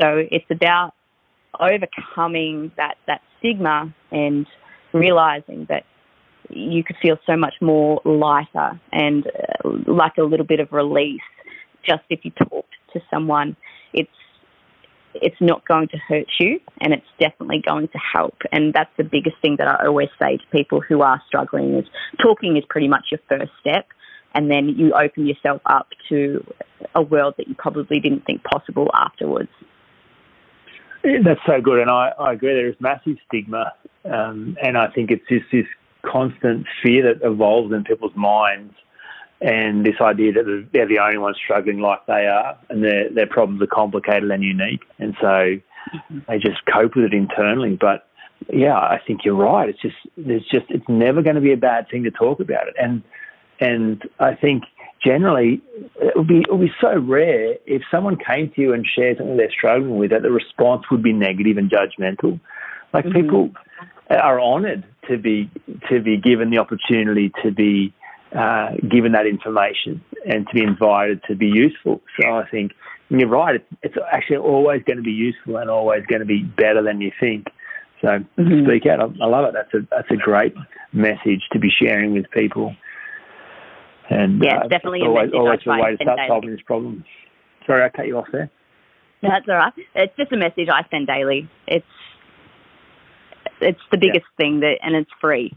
So 0.00 0.26
it's 0.30 0.50
about 0.50 0.94
overcoming 1.58 2.72
that, 2.76 2.96
that 3.06 3.20
stigma 3.38 3.94
and 4.10 4.46
realizing 4.92 5.66
that 5.68 5.84
you 6.52 6.84
could 6.84 6.96
feel 7.00 7.18
so 7.26 7.36
much 7.36 7.54
more 7.60 8.00
lighter 8.04 8.80
and 8.92 9.26
uh, 9.26 9.68
like 9.86 10.16
a 10.18 10.22
little 10.22 10.46
bit 10.46 10.60
of 10.60 10.72
release 10.72 11.20
just 11.84 12.02
if 12.10 12.24
you 12.24 12.30
talked 12.30 12.74
to 12.92 13.00
someone. 13.10 13.56
It's 13.92 14.10
it's 15.14 15.40
not 15.40 15.66
going 15.66 15.88
to 15.88 15.96
hurt 15.96 16.28
you 16.38 16.60
and 16.80 16.92
it's 16.92 17.06
definitely 17.18 17.62
going 17.66 17.88
to 17.88 17.98
help. 17.98 18.36
And 18.52 18.72
that's 18.72 18.90
the 18.96 19.04
biggest 19.04 19.36
thing 19.42 19.56
that 19.58 19.66
I 19.66 19.86
always 19.86 20.08
say 20.20 20.36
to 20.36 20.44
people 20.52 20.80
who 20.80 21.02
are 21.02 21.20
struggling 21.26 21.74
is 21.74 21.86
talking 22.22 22.56
is 22.56 22.64
pretty 22.68 22.88
much 22.88 23.06
your 23.10 23.20
first 23.28 23.50
step. 23.60 23.86
And 24.34 24.48
then 24.48 24.68
you 24.68 24.92
open 24.92 25.26
yourself 25.26 25.60
up 25.66 25.88
to 26.08 26.46
a 26.94 27.02
world 27.02 27.34
that 27.38 27.48
you 27.48 27.56
probably 27.56 27.98
didn't 27.98 28.24
think 28.24 28.44
possible 28.44 28.88
afterwards. 28.94 29.50
That's 31.02 31.40
so 31.46 31.60
good, 31.62 31.80
and 31.80 31.90
I, 31.90 32.12
I 32.18 32.34
agree. 32.34 32.52
There 32.52 32.68
is 32.68 32.76
massive 32.78 33.16
stigma, 33.26 33.72
um, 34.04 34.56
and 34.62 34.76
I 34.76 34.88
think 34.88 35.10
it's 35.10 35.26
just 35.28 35.46
this 35.50 35.64
constant 36.02 36.66
fear 36.82 37.14
that 37.14 37.26
evolves 37.26 37.72
in 37.72 37.84
people's 37.84 38.14
minds, 38.14 38.74
and 39.40 39.84
this 39.84 40.00
idea 40.00 40.32
that 40.32 40.68
they're 40.72 40.88
the 40.88 40.98
only 40.98 41.18
ones 41.18 41.36
struggling 41.42 41.80
like 41.80 42.04
they 42.06 42.26
are, 42.26 42.58
and 42.68 42.84
their 42.84 43.10
their 43.10 43.26
problems 43.26 43.62
are 43.62 43.66
complicated 43.66 44.30
and 44.30 44.42
unique, 44.42 44.82
and 44.98 45.14
so 45.20 45.26
mm-hmm. 45.26 46.18
they 46.28 46.38
just 46.38 46.60
cope 46.72 46.96
with 46.96 47.06
it 47.06 47.14
internally. 47.14 47.76
But 47.80 48.06
yeah, 48.52 48.76
I 48.76 49.00
think 49.06 49.20
you're 49.24 49.34
right. 49.34 49.68
It's 49.68 49.80
just 49.80 49.96
there's 50.16 50.46
just 50.50 50.66
it's 50.68 50.88
never 50.88 51.22
going 51.22 51.36
to 51.36 51.40
be 51.40 51.52
a 51.52 51.58
bad 51.58 51.88
thing 51.90 52.04
to 52.04 52.10
talk 52.10 52.40
about 52.40 52.68
it, 52.68 52.74
and 52.78 53.02
and 53.60 54.02
I 54.18 54.34
think 54.34 54.64
generally 55.04 55.62
it 56.00 56.16
would 56.16 56.28
be 56.28 56.40
it 56.40 56.50
would 56.50 56.60
be 56.60 56.72
so 56.80 56.98
rare 56.98 57.56
if 57.66 57.82
someone 57.90 58.16
came 58.16 58.50
to 58.54 58.60
you 58.60 58.72
and 58.72 58.86
shared 58.86 59.18
something 59.18 59.36
they're 59.36 59.50
struggling 59.50 59.96
with 59.96 60.10
that 60.10 60.22
the 60.22 60.30
response 60.30 60.84
would 60.90 61.02
be 61.02 61.12
negative 61.12 61.56
and 61.56 61.70
judgmental. 61.70 62.40
Like 62.92 63.04
mm-hmm. 63.04 63.20
people 63.20 63.50
are 64.10 64.40
honoured 64.40 64.84
to 65.10 65.18
be 65.18 65.50
to 65.90 66.00
be 66.00 66.16
given 66.16 66.50
the 66.50 66.58
opportunity 66.58 67.32
to 67.42 67.50
be 67.50 67.92
uh, 68.34 68.70
given 68.88 69.12
that 69.12 69.26
information 69.26 70.02
and 70.24 70.46
to 70.46 70.54
be 70.54 70.62
invited 70.62 71.20
to 71.28 71.34
be 71.34 71.46
useful. 71.46 72.00
So 72.20 72.28
I 72.28 72.48
think 72.48 72.72
you're 73.08 73.28
right. 73.28 73.56
It's, 73.56 73.64
it's 73.82 73.94
actually 74.12 74.36
always 74.38 74.82
going 74.84 74.98
to 74.98 75.02
be 75.02 75.10
useful 75.10 75.56
and 75.56 75.68
always 75.68 76.06
going 76.06 76.20
to 76.20 76.26
be 76.26 76.42
better 76.42 76.82
than 76.82 77.00
you 77.00 77.10
think. 77.18 77.48
So 78.00 78.08
mm-hmm. 78.08 78.66
speak 78.66 78.86
out. 78.86 79.00
I, 79.00 79.24
I 79.24 79.26
love 79.26 79.46
it. 79.46 79.54
That's 79.54 79.74
a 79.74 79.86
that's 79.90 80.10
a 80.10 80.16
great 80.16 80.54
message 80.92 81.42
to 81.52 81.58
be 81.58 81.70
sharing 81.70 82.14
with 82.14 82.30
people. 82.30 82.74
And 84.08 84.42
yeah, 84.42 84.60
uh, 84.60 84.68
definitely 84.68 85.02
always, 85.02 85.30
always 85.34 85.60
a 85.66 85.70
way 85.70 85.96
to 85.96 86.02
start 86.02 86.20
solving 86.26 86.50
this 86.50 86.62
problem. 86.66 87.04
Sorry, 87.66 87.84
I 87.84 87.88
cut 87.88 88.06
you 88.06 88.18
off 88.18 88.26
there. 88.32 88.50
No, 89.22 89.28
that's 89.28 89.46
all 89.48 89.54
right. 89.56 89.72
It's 89.94 90.16
just 90.16 90.32
a 90.32 90.36
message 90.36 90.68
I 90.72 90.82
send 90.90 91.06
daily. 91.06 91.48
It's 91.66 91.84
it's 93.60 93.80
the 93.90 93.98
biggest 93.98 94.26
yeah. 94.38 94.44
thing 94.44 94.60
that, 94.60 94.78
and 94.82 94.94
it's 94.94 95.10
free 95.20 95.54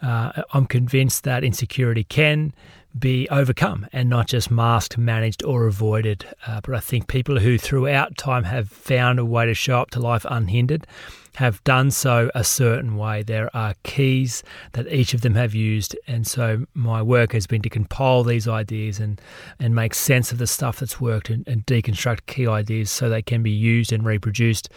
Uh, 0.00 0.42
I'm 0.54 0.66
convinced 0.66 1.24
that 1.24 1.44
insecurity 1.44 2.04
can 2.04 2.54
be 2.98 3.28
overcome 3.28 3.86
and 3.92 4.08
not 4.08 4.28
just 4.28 4.50
masked, 4.50 4.96
managed, 4.96 5.44
or 5.44 5.66
avoided. 5.66 6.24
Uh, 6.46 6.60
but 6.62 6.74
I 6.74 6.80
think 6.80 7.06
people 7.06 7.38
who 7.38 7.58
throughout 7.58 8.16
time 8.16 8.44
have 8.44 8.70
found 8.70 9.18
a 9.18 9.24
way 9.24 9.46
to 9.46 9.54
show 9.54 9.80
up 9.80 9.90
to 9.90 10.00
life 10.00 10.24
unhindered 10.28 10.86
have 11.34 11.62
done 11.64 11.90
so 11.90 12.30
a 12.34 12.44
certain 12.44 12.96
way. 12.96 13.22
There 13.22 13.54
are 13.56 13.74
keys 13.82 14.42
that 14.72 14.90
each 14.92 15.14
of 15.14 15.20
them 15.20 15.34
have 15.34 15.54
used, 15.54 15.96
and 16.06 16.26
so 16.26 16.66
my 16.74 17.02
work 17.02 17.32
has 17.32 17.46
been 17.46 17.62
to 17.62 17.68
compile 17.68 18.24
these 18.24 18.48
ideas 18.48 18.98
and, 18.98 19.20
and 19.58 19.74
make 19.74 19.94
sense 19.94 20.32
of 20.32 20.38
the 20.38 20.46
stuff 20.46 20.80
that's 20.80 21.00
worked 21.00 21.30
and, 21.30 21.46
and 21.46 21.64
deconstruct 21.66 22.26
key 22.26 22.46
ideas 22.46 22.90
so 22.90 23.08
they 23.08 23.22
can 23.22 23.42
be 23.42 23.50
used 23.50 23.92
and 23.92 24.04
reproduced. 24.04 24.68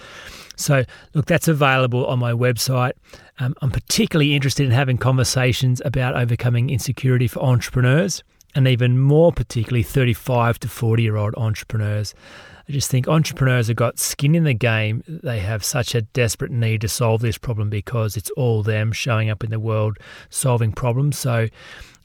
So, 0.55 0.85
look, 1.13 1.25
that's 1.25 1.47
available 1.47 2.05
on 2.05 2.19
my 2.19 2.33
website. 2.33 2.93
Um, 3.39 3.55
I'm 3.61 3.71
particularly 3.71 4.35
interested 4.35 4.65
in 4.65 4.71
having 4.71 4.97
conversations 4.97 5.81
about 5.83 6.15
overcoming 6.15 6.69
insecurity 6.69 7.27
for 7.27 7.39
entrepreneurs 7.41 8.23
and 8.53 8.67
even 8.67 8.99
more 8.99 9.31
particularly 9.31 9.83
35 9.83 10.59
to 10.59 10.67
40 10.67 11.03
year 11.03 11.15
old 11.15 11.33
entrepreneurs. 11.35 12.13
I 12.71 12.73
just 12.73 12.89
think 12.89 13.09
entrepreneurs 13.09 13.67
have 13.67 13.75
got 13.75 13.99
skin 13.99 14.33
in 14.33 14.45
the 14.45 14.53
game. 14.53 15.03
They 15.05 15.39
have 15.39 15.61
such 15.61 15.93
a 15.93 16.03
desperate 16.03 16.51
need 16.51 16.79
to 16.81 16.87
solve 16.87 17.19
this 17.19 17.37
problem 17.37 17.69
because 17.69 18.15
it's 18.15 18.29
all 18.37 18.63
them 18.63 18.93
showing 18.93 19.29
up 19.29 19.43
in 19.43 19.49
the 19.49 19.59
world 19.59 19.97
solving 20.29 20.71
problems. 20.71 21.19
So 21.19 21.49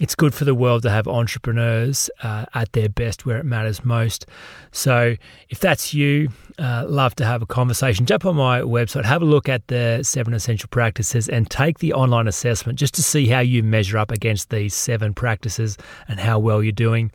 it's 0.01 0.17
good 0.17 0.35
for 0.35 0.45
the 0.45 0.57
world 0.57 0.83
to 0.83 0.91
have 0.91 1.07
entrepreneurs 1.07 2.11
uh, 2.25 2.47
at 2.53 2.73
their 2.73 2.89
best 2.89 3.25
where 3.25 3.39
it 3.39 3.45
matters 3.45 3.85
most. 3.85 4.27
So 4.73 5.15
if 5.49 5.61
that's 5.61 5.95
you, 5.95 6.31
uh, 6.59 6.85
love 6.89 7.15
to 7.17 7.25
have 7.25 7.43
a 7.43 7.47
conversation. 7.47 8.05
Jump 8.05 8.27
on 8.27 8.35
my 8.35 8.61
website, 8.63 9.05
have 9.05 9.23
a 9.23 9.27
look 9.27 9.49
at 9.49 9.69
the 9.69 10.03
seven 10.03 10.35
essential 10.35 10.69
practices, 10.69 11.29
and 11.29 11.49
take 11.49 11.79
the 11.79 11.93
online 11.93 12.27
assessment 12.27 12.77
just 12.77 12.95
to 12.95 13.05
see 13.05 13.29
how 13.29 13.39
you 13.39 13.63
measure 13.63 13.99
up 13.99 14.11
against 14.11 14.51
these 14.51 14.75
seven 14.75 15.15
practices 15.15 15.79
and 16.09 16.19
how 16.19 16.41
well 16.41 16.61
you're 16.61 16.73
doing. 16.73 17.13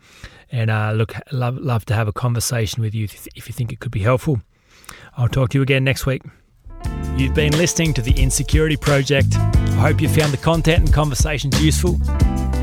And 0.52 0.70
uh, 0.70 0.92
look, 0.92 1.14
love, 1.32 1.56
love 1.56 1.84
to 1.86 1.94
have 1.94 2.06
a 2.06 2.12
conversation 2.12 2.82
with 2.82 2.94
you 2.94 3.04
if 3.04 3.48
you 3.48 3.52
think 3.52 3.72
it 3.72 3.80
could 3.80 3.90
be 3.90 4.00
helpful. 4.00 4.40
I'll 5.16 5.28
talk 5.28 5.50
to 5.50 5.58
you 5.58 5.62
again 5.62 5.82
next 5.82 6.06
week. 6.06 6.22
You've 7.16 7.34
been 7.34 7.52
listening 7.52 7.94
to 7.94 8.02
the 8.02 8.12
Insecurity 8.12 8.76
Project. 8.76 9.34
I 9.36 9.88
hope 9.88 10.00
you 10.00 10.08
found 10.08 10.32
the 10.32 10.38
content 10.38 10.84
and 10.84 10.92
conversations 10.92 11.60
useful. 11.62 11.98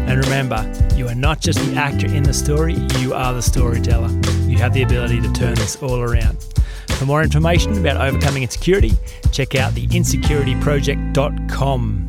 And 0.09 0.23
remember, 0.23 0.71
you 0.95 1.07
are 1.07 1.15
not 1.15 1.41
just 1.41 1.59
the 1.59 1.75
actor 1.75 2.07
in 2.07 2.23
the 2.23 2.33
story, 2.33 2.75
you 2.99 3.13
are 3.13 3.33
the 3.33 3.41
storyteller. 3.41 4.09
You 4.47 4.57
have 4.57 4.73
the 4.73 4.83
ability 4.83 5.19
to 5.21 5.31
turn 5.33 5.55
this 5.55 5.75
all 5.81 5.99
around. 5.99 6.37
For 6.97 7.05
more 7.05 7.23
information 7.23 7.77
about 7.77 7.97
overcoming 7.97 8.43
insecurity, 8.43 8.93
check 9.31 9.55
out 9.55 9.73
the 9.73 9.87
insecurityproject.com. 9.87 12.08